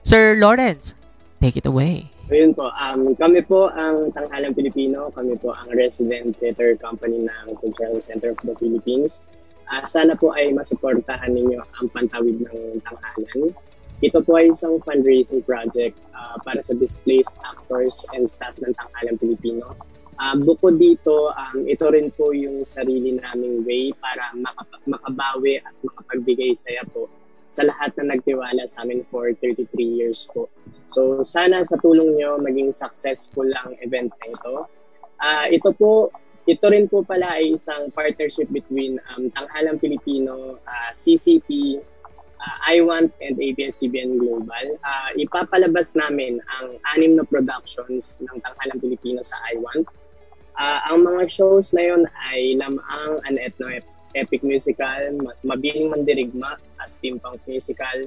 Sir 0.07 0.39
Lawrence, 0.39 0.95
take 1.43 1.59
it 1.59 1.67
away. 1.67 2.07
So 2.31 2.39
yun 2.39 2.55
po, 2.55 2.71
um, 2.71 3.11
kami 3.19 3.43
po 3.43 3.67
ang 3.75 4.15
Tanghalang 4.15 4.55
Pilipino, 4.55 5.11
kami 5.11 5.35
po 5.35 5.51
ang 5.51 5.67
resident 5.75 6.31
theater 6.39 6.79
company 6.79 7.27
ng 7.27 7.59
Cultural 7.59 7.99
Center 7.99 8.31
of 8.31 8.39
the 8.47 8.55
Philippines. 8.55 9.27
Ah, 9.67 9.83
sana 9.83 10.15
po 10.15 10.31
ay 10.31 10.55
masuportahan 10.55 11.35
ninyo 11.35 11.59
ang 11.59 11.87
pantawid 11.91 12.39
ng 12.39 12.79
Tanghalan. 12.87 13.51
Ito 13.99 14.23
po 14.23 14.39
ay 14.39 14.55
isang 14.55 14.79
fundraising 14.87 15.43
project 15.43 15.99
ah, 16.15 16.39
para 16.47 16.63
sa 16.63 16.79
displaced 16.79 17.35
actors 17.43 18.07
and 18.15 18.31
staff 18.31 18.55
ng 18.63 18.71
Tanghalang 18.79 19.19
Pilipino. 19.19 19.75
Ah, 20.17 20.39
bukod 20.39 20.79
dito, 20.81 21.35
um, 21.35 21.69
ito 21.69 21.85
rin 21.93 22.09
po 22.15 22.33
yung 22.33 22.65
sarili 22.65 23.19
naming 23.19 23.67
way 23.69 23.93
para 24.01 24.33
makap- 24.33 24.87
makabawi 24.89 25.61
at 25.61 25.75
makapagbigay 25.85 26.57
saya 26.57 26.81
po 26.89 27.11
sa 27.53 27.67
lahat 27.69 27.93
na 28.01 28.17
nagtiwala 28.17 28.65
sa 28.71 28.87
amin 28.87 29.05
for 29.13 29.29
33 29.43 29.67
years 29.83 30.25
po. 30.33 30.49
So 30.89 31.21
sana 31.21 31.61
sa 31.67 31.77
tulong 31.83 32.17
nyo 32.17 32.41
maging 32.41 32.73
successful 32.73 33.51
ang 33.61 33.77
event 33.83 34.15
na 34.23 34.27
ito. 34.31 34.55
Ah, 35.21 35.47
ito 35.53 35.75
po, 35.77 36.09
ito 36.47 36.67
rin 36.71 36.87
po 36.87 37.03
pala 37.03 37.43
ay 37.43 37.59
isang 37.59 37.91
partnership 37.91 38.47
between 38.55 39.03
um, 39.11 39.27
Tanghalang 39.35 39.83
Pilipino, 39.83 40.63
ah, 40.63 40.91
CCP, 40.95 41.83
ah, 42.39 42.71
iWant, 42.71 43.11
and 43.19 43.35
ABS-CBN 43.35 44.23
Global. 44.23 44.67
Ah, 44.87 45.11
ipapalabas 45.19 45.99
namin 45.99 46.39
ang 46.63 46.79
anim 46.95 47.19
na 47.19 47.27
productions 47.27 48.23
ng 48.23 48.37
Tanghalang 48.47 48.79
Pilipino 48.79 49.27
sa 49.27 49.35
iWant. 49.59 49.91
Ah, 50.55 50.87
ang 50.87 51.03
mga 51.03 51.27
shows 51.27 51.75
na 51.75 51.83
yon 51.83 52.07
ay 52.31 52.55
Lamang, 52.57 53.21
an 53.27 53.43
ethno 53.43 53.67
epic 54.15 54.41
musical, 54.47 55.13
Ma- 55.19 55.37
Mabiling 55.45 55.91
Mandirigma, 55.93 56.57
a 56.81 56.85
steampunk 56.87 57.43
musical, 57.51 58.07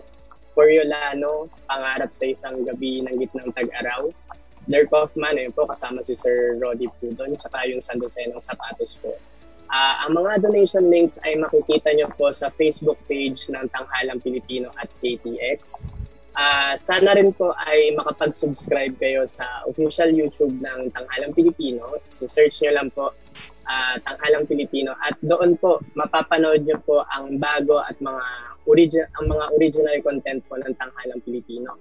Coriolano, 0.55 1.51
Pangarap 1.67 2.15
sa 2.15 2.25
isang 2.25 2.63
gabi 2.63 3.03
ng 3.03 3.19
gitnang 3.19 3.51
tag-araw, 3.53 4.09
Dirk 4.69 4.93
Hoffman, 4.93 5.41
ayun 5.41 5.49
po, 5.49 5.65
kasama 5.65 6.05
si 6.05 6.13
Sir 6.13 6.61
Roddy 6.61 6.85
po 7.01 7.09
doon, 7.17 7.33
tsaka 7.33 7.65
yung 7.65 7.81
San 7.81 7.97
Jose 7.97 8.21
ng 8.21 8.37
Sapatos 8.37 9.01
po. 9.01 9.17
Ah, 9.69 10.05
ang 10.05 10.17
mga 10.17 10.45
donation 10.45 10.89
links 10.89 11.17
ay 11.25 11.37
makikita 11.37 11.93
nyo 11.93 12.09
po 12.17 12.29
sa 12.33 12.53
Facebook 12.57 12.97
page 13.05 13.49
ng 13.49 13.65
Tanghalang 13.69 14.21
Pilipino 14.21 14.73
at 14.81 14.89
KTX. 15.01 15.89
Ah, 16.33 16.73
sana 16.77 17.13
rin 17.17 17.33
po 17.33 17.53
ay 17.65 17.93
makapag-subscribe 17.97 18.97
kayo 18.97 19.25
sa 19.29 19.45
official 19.69 20.09
YouTube 20.09 20.57
ng 20.57 20.89
Tanghalang 20.93 21.33
Pilipino. 21.33 22.01
So 22.13 22.25
search 22.25 22.61
nyo 22.65 22.71
lang 22.81 22.89
po 22.93 23.13
ah, 23.69 23.97
Tanghalang 24.01 24.49
Pilipino 24.49 24.97
at 25.05 25.17
doon 25.21 25.57
po 25.57 25.81
mapapanood 25.93 26.65
nyo 26.65 26.77
po 26.85 27.05
ang 27.09 27.37
bago 27.37 27.81
at 27.81 27.97
mga 28.01 28.25
origin 28.69 29.05
ang 29.17 29.25
mga 29.29 29.45
original 29.53 29.97
content 30.05 30.41
po 30.49 30.57
ng 30.57 30.73
Tanghalang 30.77 31.21
Pilipino. 31.25 31.77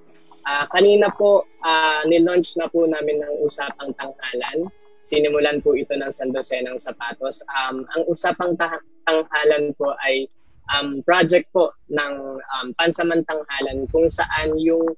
Ah, 0.49 0.65
kanina 0.73 1.13
po 1.13 1.45
ah, 1.61 2.01
ni-launch 2.09 2.57
na 2.57 2.73
po 2.73 2.89
namin 2.89 3.21
ng 3.21 3.45
usapang 3.45 3.93
tanghalan. 4.01 4.73
Sinimulan 5.05 5.61
po 5.61 5.77
ito 5.77 5.93
ng 5.93 6.09
San 6.09 6.33
Jose 6.33 6.57
ng 6.65 6.81
Sapatos. 6.81 7.45
Um, 7.53 7.85
ang 7.93 8.03
usapang 8.09 8.57
ta- 8.57 8.81
tanghalan 9.05 9.77
po 9.77 9.93
ay 10.01 10.25
um, 10.73 11.05
project 11.05 11.53
po 11.53 11.77
ng 11.93 12.41
um, 12.41 12.67
pansamantang 12.81 13.45
halan 13.45 13.85
kung 13.93 14.09
saan 14.09 14.57
yung 14.57 14.89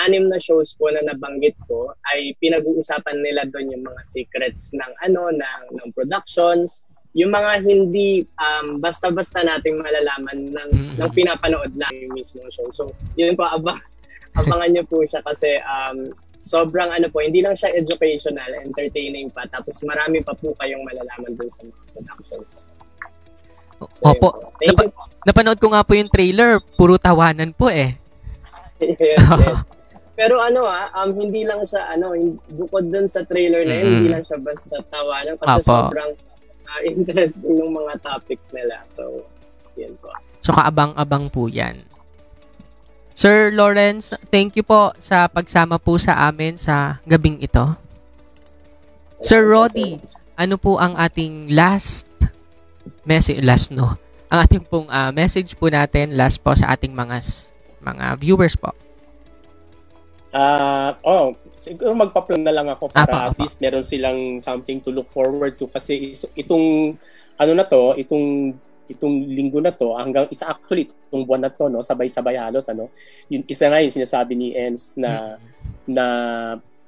anim 0.00 0.26
na 0.26 0.40
shows 0.40 0.72
po 0.74 0.88
na 0.88 1.04
nabanggit 1.04 1.54
ko 1.68 1.92
ay 2.10 2.32
pinag-uusapan 2.42 3.20
nila 3.20 3.44
doon 3.52 3.76
yung 3.76 3.84
mga 3.84 4.02
secrets 4.02 4.72
ng 4.74 4.92
ano 5.06 5.30
ng 5.30 5.62
ng 5.78 5.88
productions 5.94 6.82
yung 7.14 7.30
mga 7.30 7.62
hindi 7.62 8.26
um, 8.42 8.82
basta-basta 8.82 9.46
nating 9.46 9.78
malalaman 9.78 10.50
ng 10.50 10.70
Mm. 10.74 10.94
ng 10.98 11.10
pinapanood 11.14 11.70
lang 11.78 11.94
yung 11.94 12.10
mismong 12.10 12.50
show. 12.50 12.66
So, 12.74 12.90
yun 13.14 13.38
po 13.38 13.46
abang 13.46 13.78
abangan 14.34 14.70
niyo 14.70 14.84
po 14.86 15.02
siya 15.06 15.22
kasi 15.22 15.58
um, 15.62 16.10
sobrang 16.44 16.92
ano 16.92 17.08
po, 17.08 17.24
hindi 17.24 17.40
lang 17.40 17.56
siya 17.56 17.72
educational, 17.72 18.50
entertaining 18.60 19.32
pa, 19.32 19.48
tapos 19.48 19.80
marami 19.82 20.20
pa 20.20 20.36
po 20.36 20.52
kayong 20.60 20.84
malalaman 20.84 21.32
dun 21.40 21.48
sa 21.48 21.64
mga 21.64 21.82
productions. 21.96 22.60
So, 23.90 24.12
Opo. 24.12 24.28
po. 24.36 24.52
Napanood 25.24 25.58
ko 25.60 25.72
nga 25.72 25.84
po 25.84 25.96
yung 25.96 26.12
trailer, 26.12 26.60
puro 26.76 27.00
tawanan 27.00 27.56
po 27.56 27.72
eh. 27.72 27.96
yes, 28.80 29.18
yes. 29.18 29.58
Pero 30.18 30.38
ano 30.38 30.62
ah, 30.62 30.94
um, 31.02 31.10
hindi 31.10 31.42
lang 31.42 31.66
siya, 31.66 31.90
ano, 31.90 32.14
bukod 32.54 32.86
dun 32.86 33.10
sa 33.10 33.26
trailer 33.26 33.66
na 33.66 33.74
yun, 33.82 33.84
Mm. 33.84 33.94
hindi 33.98 34.08
lang 34.14 34.22
siya 34.22 34.38
basta 34.38 34.78
tawanan 34.86 35.34
kasi 35.42 35.58
Apo. 35.58 35.66
sobrang 35.66 36.10
ah, 36.70 36.80
interesting 36.90 37.56
ng 37.58 37.72
mga 37.74 37.94
topics 38.04 38.54
nila. 38.54 38.86
So, 38.94 39.26
yun 39.74 39.98
po. 39.98 40.14
So 40.44 40.54
kaabang-abang 40.54 41.32
po 41.32 41.50
yan. 41.50 41.82
Sir 43.14 43.54
Lawrence, 43.54 44.10
thank 44.34 44.58
you 44.58 44.66
po 44.66 44.90
sa 44.98 45.30
pagsama 45.30 45.78
po 45.78 45.94
sa 46.02 46.26
amin 46.26 46.58
sa 46.58 46.98
gabing 47.06 47.38
ito. 47.38 47.62
Sir 49.22 49.46
Roddy, 49.46 50.02
ano 50.34 50.58
po 50.58 50.82
ang 50.82 50.98
ating 50.98 51.54
last 51.54 52.10
message, 53.06 53.38
last 53.46 53.70
no, 53.70 53.94
ang 54.34 54.38
ating 54.42 54.66
pong 54.66 54.90
ah, 54.90 55.14
message 55.14 55.54
po 55.54 55.70
natin 55.70 56.18
last 56.18 56.42
po 56.42 56.58
sa 56.58 56.74
ating 56.74 56.90
mga 56.90 57.22
mga 57.86 58.18
viewers 58.18 58.58
po. 58.58 58.74
Ah, 60.34 60.98
oh, 61.06 61.38
siguro 61.54 61.94
magpa-plan 61.94 62.42
na 62.42 62.50
lang 62.50 62.66
ako 62.66 62.90
Apa, 62.90 63.06
para 63.06 63.30
at 63.30 63.38
apa. 63.38 63.38
least 63.38 63.62
meron 63.62 63.86
silang 63.86 64.42
something 64.42 64.82
to 64.82 64.90
look 64.90 65.06
forward 65.06 65.54
to 65.54 65.70
kasi 65.70 66.10
is- 66.10 66.26
itong 66.34 66.98
ano 67.38 67.52
na 67.54 67.62
to, 67.62 67.94
itong 67.94 68.58
itong 68.84 69.24
linggo 69.32 69.60
na 69.64 69.72
to 69.72 69.96
hanggang 69.96 70.28
isa 70.28 70.48
actually 70.50 70.84
itong 70.84 71.24
buwan 71.24 71.48
na 71.48 71.52
to 71.52 71.68
no? 71.72 71.80
Sabay-sabay 71.80 72.36
halos 72.36 72.68
ano? 72.68 72.92
Yun 73.32 73.44
isa 73.48 73.68
nga 73.68 73.80
yung 73.80 73.94
sinasabi 73.94 74.32
ni 74.36 74.52
Ens 74.52 74.92
na 74.96 75.40
na 75.88 76.04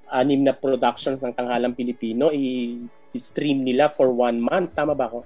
anim 0.07 0.41
na 0.45 0.55
productions 0.55 1.19
ng 1.19 1.35
Tanghalang 1.35 1.75
Pilipino 1.75 2.31
i-stream 2.31 3.65
nila 3.65 3.89
for 3.89 4.13
one 4.13 4.39
month. 4.39 4.77
Tama 4.77 4.93
ba 4.93 5.09
ako? 5.09 5.25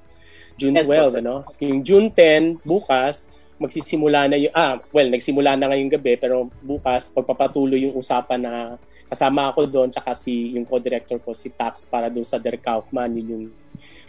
June 0.57 0.77
Yes, 0.77 0.87
po, 0.87 0.95
12 0.95 1.09
sir. 1.11 1.19
ano? 1.25 1.35
Yung 1.59 1.81
June 1.83 2.09
10 2.13 2.63
bukas 2.63 3.27
magsisimula 3.61 4.25
na 4.25 4.41
yung 4.41 4.55
ah 4.57 4.81
well 4.89 5.07
nagsimula 5.13 5.53
na 5.55 5.69
ngayong 5.69 5.93
gabi 5.93 6.17
pero 6.17 6.49
bukas 6.65 7.13
pagpapatuloy 7.13 7.85
yung 7.85 7.95
usapan 8.01 8.41
na 8.41 8.81
kasama 9.05 9.53
ako 9.53 9.69
doon 9.69 9.93
tsaka 9.93 10.17
si 10.17 10.57
yung 10.57 10.65
co-director 10.65 11.21
ko 11.21 11.37
si 11.37 11.53
Tax 11.53 11.85
para 11.85 12.09
doon 12.09 12.25
sa 12.25 12.41
Der 12.41 12.57
Kaufman 12.57 13.13
yun 13.13 13.29
yung 13.29 13.45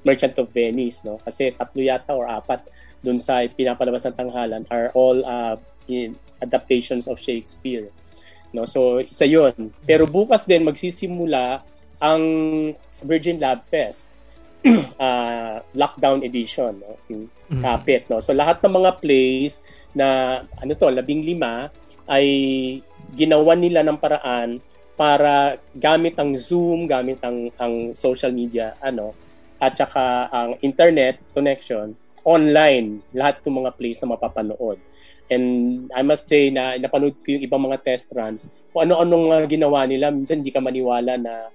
Merchant 0.08 0.38
of 0.40 0.54
Venice 0.56 1.04
no? 1.04 1.20
Kasi 1.20 1.52
tatlo 1.52 1.84
yata 1.84 2.16
or 2.16 2.32
apat 2.32 2.64
doon 3.04 3.20
sa 3.20 3.44
pinapalabas 3.50 4.08
ng 4.08 4.16
tanghalan 4.16 4.64
are 4.72 4.88
all 4.96 5.20
uh, 5.26 5.60
in 5.92 6.16
adaptations 6.40 7.10
of 7.12 7.20
Shakespeare 7.20 7.92
no? 8.56 8.64
So 8.64 9.04
isa 9.04 9.28
yon 9.28 9.76
pero 9.84 10.08
bukas 10.08 10.48
din 10.48 10.64
magsisimula 10.64 11.66
ang 12.00 12.24
Virgin 13.04 13.36
Lab 13.42 13.60
Fest 13.66 14.16
uh, 14.98 15.58
lockdown 15.82 16.22
edition 16.26 16.82
no? 16.82 16.98
Yung 17.10 17.30
Mm. 17.52 17.60
kapit 17.60 18.08
no? 18.08 18.24
So 18.24 18.32
lahat 18.32 18.64
ng 18.64 18.80
mga 18.80 19.04
plays 19.04 19.60
na 19.92 20.40
ano 20.56 20.72
to 20.72 20.88
labing 20.88 21.20
lima 21.20 21.68
ay 22.08 22.26
ginawa 23.12 23.60
nila 23.60 23.84
ng 23.84 24.00
paraan 24.00 24.64
para 24.96 25.60
gamit 25.76 26.16
ang 26.16 26.32
Zoom 26.40 26.88
gamit 26.88 27.20
ang 27.20 27.52
ang 27.60 27.92
social 27.92 28.32
media 28.32 28.80
ano 28.80 29.12
at 29.60 29.76
saka 29.76 30.32
ang 30.32 30.56
internet 30.64 31.20
connection 31.36 31.92
online 32.24 33.04
lahat 33.12 33.44
ng 33.44 33.68
mga 33.68 33.72
plays 33.76 34.00
na 34.00 34.16
mapapanood. 34.16 34.80
And 35.28 35.46
I 35.92 36.08
must 36.08 36.32
say 36.32 36.52
na 36.56 36.80
napanood 36.80 37.20
ko 37.20 37.36
yung 37.36 37.44
ibang 37.44 37.64
mga 37.68 37.84
test 37.84 38.16
runs 38.16 38.48
kung 38.72 38.88
ano-anong 38.88 39.28
mga 39.28 39.60
ginawa 39.60 39.84
nila 39.84 40.08
minsan 40.08 40.40
hindi 40.40 40.56
ka 40.56 40.64
maniwala 40.64 41.20
na 41.20 41.52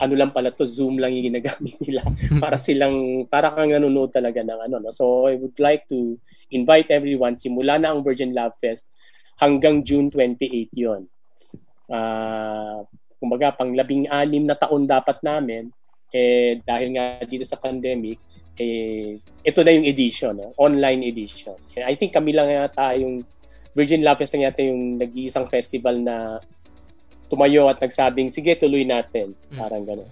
ano 0.00 0.14
lang 0.16 0.32
pala 0.32 0.48
to 0.48 0.64
Zoom 0.64 0.96
lang 0.96 1.12
yung 1.12 1.28
ginagamit 1.28 1.76
nila. 1.84 2.02
Para 2.40 2.56
silang 2.64 3.28
para 3.28 3.52
kang 3.52 3.68
nanonood 3.70 4.10
talaga 4.10 4.40
ng 4.40 4.60
ano 4.66 4.76
no? 4.80 4.90
So 4.90 5.28
I 5.28 5.36
would 5.36 5.60
like 5.60 5.84
to 5.92 6.16
invite 6.48 6.88
everyone 6.88 7.36
simula 7.36 7.76
na 7.76 7.92
ang 7.92 8.00
Virgin 8.00 8.32
Love 8.32 8.56
Fest 8.56 8.88
hanggang 9.36 9.84
June 9.84 10.08
28 10.08 10.72
yon 10.72 11.04
ah 11.92 12.80
kumbaga 13.20 13.52
pang 13.52 13.76
labing 13.76 14.08
anim 14.08 14.48
na 14.48 14.56
taon 14.56 14.88
dapat 14.88 15.20
namin. 15.20 15.68
Eh 16.10 16.58
dahil 16.64 16.96
nga 16.96 17.22
dito 17.22 17.44
sa 17.44 17.60
pandemic 17.60 18.18
eh 18.58 19.20
ito 19.40 19.60
na 19.62 19.72
yung 19.72 19.86
edition 19.86 20.32
no? 20.34 20.56
online 20.56 21.04
edition. 21.04 21.54
And 21.76 21.84
I 21.84 21.94
think 21.94 22.16
kami 22.16 22.32
lang 22.32 22.48
yata 22.48 22.96
yung 22.96 23.22
Virgin 23.76 24.02
Love 24.02 24.24
Fest 24.24 24.32
lang 24.32 24.48
yata 24.48 24.64
yung 24.64 24.96
nag-iisang 24.98 25.46
festival 25.46 26.00
na 26.00 26.40
tumayo 27.30 27.70
at 27.70 27.78
nagsabing 27.78 28.26
sige 28.26 28.58
tuloy 28.58 28.82
natin 28.82 29.32
Mm. 29.54 29.58
parang 29.62 29.82
gano'n 29.86 30.10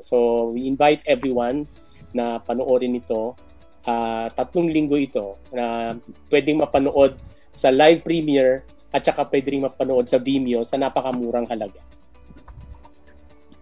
so 0.00 0.48
we 0.50 0.64
invite 0.64 1.04
everyone 1.04 1.68
na 2.16 2.40
panoorin 2.40 2.96
ito 2.96 3.36
ah, 3.84 4.32
tatlong 4.32 4.72
linggo 4.72 4.96
ito 4.96 5.36
na 5.52 5.94
pwedeng 6.32 6.64
mapanood 6.64 7.20
sa 7.52 7.68
live 7.68 8.00
premiere 8.00 8.64
at 8.88 9.04
saka 9.04 9.26
pwede 9.28 9.52
rin 9.52 9.66
mapanood 9.66 10.06
sa 10.06 10.22
Vimeo 10.22 10.62
sa 10.62 10.78
napakamurang 10.78 11.50
halaga. 11.50 11.82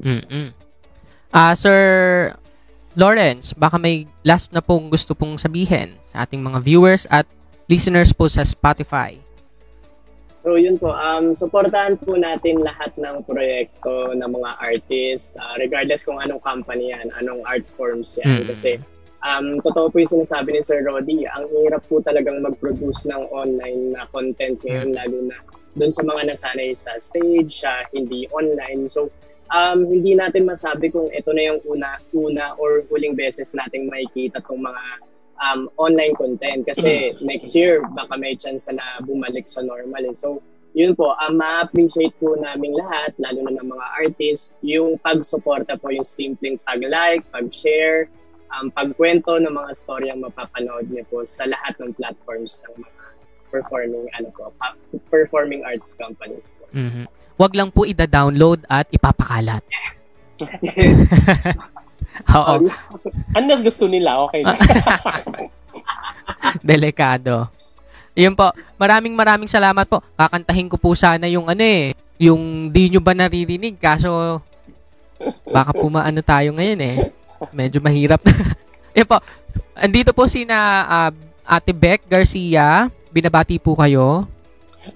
Mm-mm. 0.03 0.53
Ah, 1.32 1.57
Sir 1.57 1.80
Lawrence, 2.92 3.57
baka 3.57 3.80
may 3.80 4.05
last 4.20 4.53
na 4.53 4.61
pong 4.61 4.92
gusto 4.92 5.16
pong 5.16 5.40
sabihin 5.40 5.96
sa 6.05 6.28
ating 6.28 6.44
mga 6.44 6.61
viewers 6.61 7.09
at 7.09 7.24
listeners 7.64 8.12
po 8.12 8.28
sa 8.28 8.44
Spotify. 8.44 9.16
So 10.43 10.59
yun 10.59 10.74
po, 10.74 10.90
um, 10.90 11.38
supportahan 11.38 12.03
po 12.03 12.18
natin 12.18 12.66
lahat 12.66 12.90
ng 12.99 13.22
proyekto 13.22 14.11
ng 14.11 14.26
mga 14.26 14.51
artist, 14.59 15.38
uh, 15.38 15.55
regardless 15.62 16.03
kung 16.03 16.18
anong 16.18 16.43
company 16.43 16.90
yan, 16.90 17.14
anong 17.14 17.47
art 17.47 17.62
forms 17.78 18.18
yan. 18.18 18.43
Mm. 18.43 18.47
Kasi 18.51 18.82
um, 19.22 19.62
totoo 19.62 19.86
po 19.86 20.03
yung 20.03 20.18
sinasabi 20.18 20.59
ni 20.59 20.61
Sir 20.66 20.82
Roddy, 20.82 21.30
ang 21.30 21.47
hirap 21.47 21.86
po 21.86 22.03
talagang 22.03 22.43
mag-produce 22.43 23.07
ng 23.07 23.22
online 23.30 23.95
na 23.95 24.03
content 24.11 24.59
ngayon, 24.66 24.99
lalo 24.99 25.30
na 25.30 25.38
doon 25.78 25.95
sa 25.95 26.03
mga 26.05 26.34
nasanay 26.34 26.74
sa 26.74 26.90
stage, 26.99 27.62
sa 27.62 27.86
hindi 27.95 28.26
online. 28.34 28.90
So 28.90 29.14
um, 29.55 29.86
hindi 29.86 30.18
natin 30.18 30.51
masabi 30.51 30.90
kung 30.90 31.07
ito 31.14 31.30
na 31.30 31.55
yung 31.55 31.61
una, 31.70 32.03
una 32.12 32.59
or 32.59 32.82
huling 32.90 33.14
beses 33.14 33.55
nating 33.55 33.86
makikita 33.86 34.43
tong 34.43 34.59
mga 34.59 34.82
um, 35.43 35.66
online 35.76 36.14
content 36.14 36.62
kasi 36.64 37.18
next 37.18 37.53
year 37.59 37.82
baka 37.99 38.14
may 38.14 38.38
chance 38.38 38.70
na 38.70 39.03
bumalik 39.03 39.51
sa 39.51 39.61
normal. 39.66 40.07
eh. 40.07 40.14
So, 40.14 40.38
yun 40.72 40.97
po, 40.97 41.12
um, 41.18 41.36
ma-appreciate 41.36 42.16
po 42.16 42.32
namin 42.38 42.72
lahat, 42.78 43.12
lalo 43.20 43.45
na 43.45 43.61
ng 43.61 43.68
mga 43.68 43.86
artists, 43.93 44.57
yung 44.64 44.97
pag-suporta 45.05 45.76
po, 45.76 45.93
yung 45.93 46.07
simpleng 46.07 46.57
pag-like, 46.64 47.20
pag-share, 47.28 48.09
um, 48.57 48.72
pagkwento 48.72 49.36
ng 49.36 49.53
mga 49.53 49.70
storyang 49.76 50.24
mapapanood 50.24 50.88
niyo 50.88 51.05
po 51.12 51.28
sa 51.28 51.45
lahat 51.45 51.76
ng 51.76 51.93
platforms 51.97 52.64
ng 52.68 52.88
mga 52.88 53.01
performing 53.53 54.09
ano 54.16 54.32
po, 54.32 54.49
performing 55.12 55.61
arts 55.68 55.93
companies 56.01 56.49
po. 56.57 56.64
Mhm. 56.72 57.05
Wag 57.36 57.53
lang 57.53 57.68
po 57.68 57.84
ida-download 57.84 58.64
at 58.72 58.88
ipapakalat. 58.88 59.61
yes. 60.64 61.12
Oo, 62.36 62.68
Unless 63.36 63.64
gusto 63.64 63.88
nila, 63.88 64.20
okay 64.22 64.44
na. 64.44 64.55
delikado. 66.61 67.48
Yun 68.12 68.36
po. 68.36 68.53
Maraming 68.76 69.14
maraming 69.16 69.48
salamat 69.48 69.88
po. 69.88 70.05
Kakantahin 70.16 70.68
ko 70.68 70.76
po 70.76 70.92
sana 70.92 71.24
yung 71.28 71.48
ano 71.48 71.64
eh, 71.64 71.96
yung 72.20 72.68
di 72.68 72.92
nyo 72.92 73.00
ba 73.00 73.16
naririnig 73.16 73.80
kaso 73.80 74.40
baka 75.48 75.70
po 75.72 75.86
maano 75.88 76.20
tayo 76.20 76.53
ngayon 76.53 76.80
eh. 76.82 76.96
Medyo 77.50 77.80
mahirap. 77.80 78.20
Yun 78.98 79.09
po. 79.09 79.18
Andito 79.72 80.12
po 80.12 80.28
si 80.28 80.44
na 80.44 80.59
ah, 80.84 81.11
Ate 81.46 81.72
Beck 81.72 82.05
Garcia. 82.07 82.92
Binabati 83.12 83.57
po 83.59 83.74
kayo. 83.74 84.24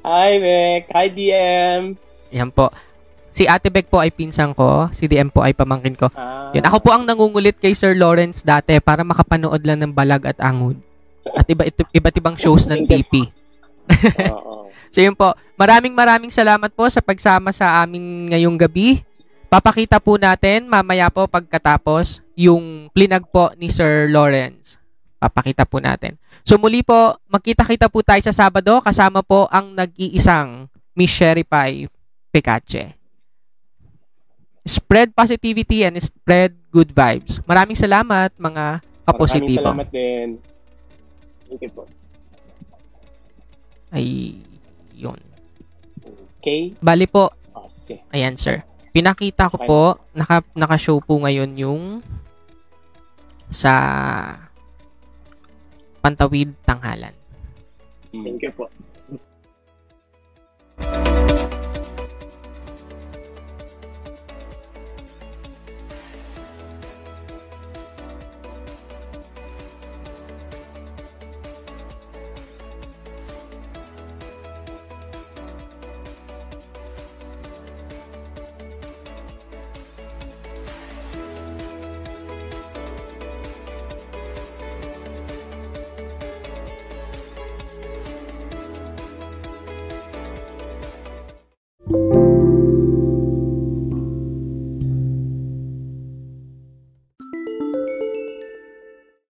Hi, 0.03 0.39
Beck. 0.43 0.83
Hi, 0.93 1.07
DM. 1.09 1.83
Yan 2.35 2.51
po. 2.51 2.71
Si 3.37 3.45
Ate 3.45 3.69
Beck 3.69 3.93
po 3.93 4.01
ay 4.01 4.09
pinsang 4.09 4.57
ko. 4.57 4.89
Si 4.97 5.05
DM 5.05 5.29
po 5.29 5.45
ay 5.45 5.53
pamangkin 5.53 5.93
ko. 5.93 6.09
Ah, 6.17 6.49
Yan. 6.57 6.65
Ako 6.65 6.81
po 6.81 6.97
ang 6.97 7.05
nangungulit 7.05 7.61
kay 7.61 7.77
Sir 7.77 7.93
Lawrence 7.93 8.41
dati 8.41 8.81
para 8.81 9.05
makapanood 9.05 9.61
lang 9.61 9.85
ng 9.85 9.93
balag 9.93 10.25
at 10.25 10.41
angod. 10.41 10.81
At 11.37 11.45
iba, 11.45 11.69
ito, 11.69 11.85
iba't 11.93 12.17
ibang 12.17 12.37
shows 12.41 12.65
ng 12.65 12.85
TP. 12.89 13.29
So 14.91 15.05
yun 15.05 15.13
po, 15.13 15.37
maraming 15.61 15.93
maraming 15.93 16.33
salamat 16.33 16.73
po 16.73 16.89
sa 16.89 17.05
pagsama 17.05 17.53
sa 17.53 17.85
amin 17.85 18.33
ngayong 18.33 18.57
gabi. 18.57 19.05
Papakita 19.53 20.01
po 20.01 20.17
natin 20.17 20.73
mamaya 20.73 21.13
po 21.13 21.29
pagkatapos 21.29 22.25
yung 22.33 22.89
plinag 22.97 23.29
po 23.29 23.53
ni 23.61 23.69
Sir 23.69 24.09
Lawrence. 24.09 24.81
Papakita 25.21 25.69
po 25.69 25.85
natin. 25.85 26.17
So 26.49 26.57
muli 26.57 26.81
po, 26.81 27.21
magkita-kita 27.29 27.93
po 27.93 28.01
tayo 28.01 28.25
sa 28.25 28.33
Sabado 28.33 28.81
kasama 28.81 29.21
po 29.21 29.45
ang 29.53 29.77
nag-iisang 29.77 30.73
Miss 30.97 31.13
Sherry 31.13 31.45
Pie 31.45 31.93
Picache. 32.33 33.06
Spread 34.67 35.15
positivity 35.15 35.87
and 35.87 35.95
spread 35.97 36.59
good 36.69 36.91
vibes. 36.91 37.39
Maraming 37.47 37.79
salamat 37.79 38.35
mga 38.35 38.83
Maraming 38.83 39.07
kapositibo. 39.07 39.63
salamat 39.63 39.89
din. 39.89 40.29
Thank 41.47 41.63
you 41.63 41.71
po. 41.71 41.83
Ay, 43.89 44.43
yun. 44.91 45.23
Okay? 46.37 46.75
Bali 46.79 47.07
po, 47.07 47.31
Oh, 47.57 47.65
sige. 47.67 48.03
Ayan, 48.11 48.35
sir. 48.35 48.61
Pinakita 48.91 49.49
ko 49.49 49.57
Okay. 49.57 49.67
po, 49.67 49.83
naka, 50.13 50.43
naka-show 50.53 50.99
po 51.01 51.19
ngayon 51.19 51.51
yung 51.57 51.83
sa 53.47 53.73
Pantawid 55.99 56.55
Tanghalan. 56.63 57.15
Mm. 58.13 58.23
Thank 58.23 58.43
you 58.43 58.53
po. 58.53 58.67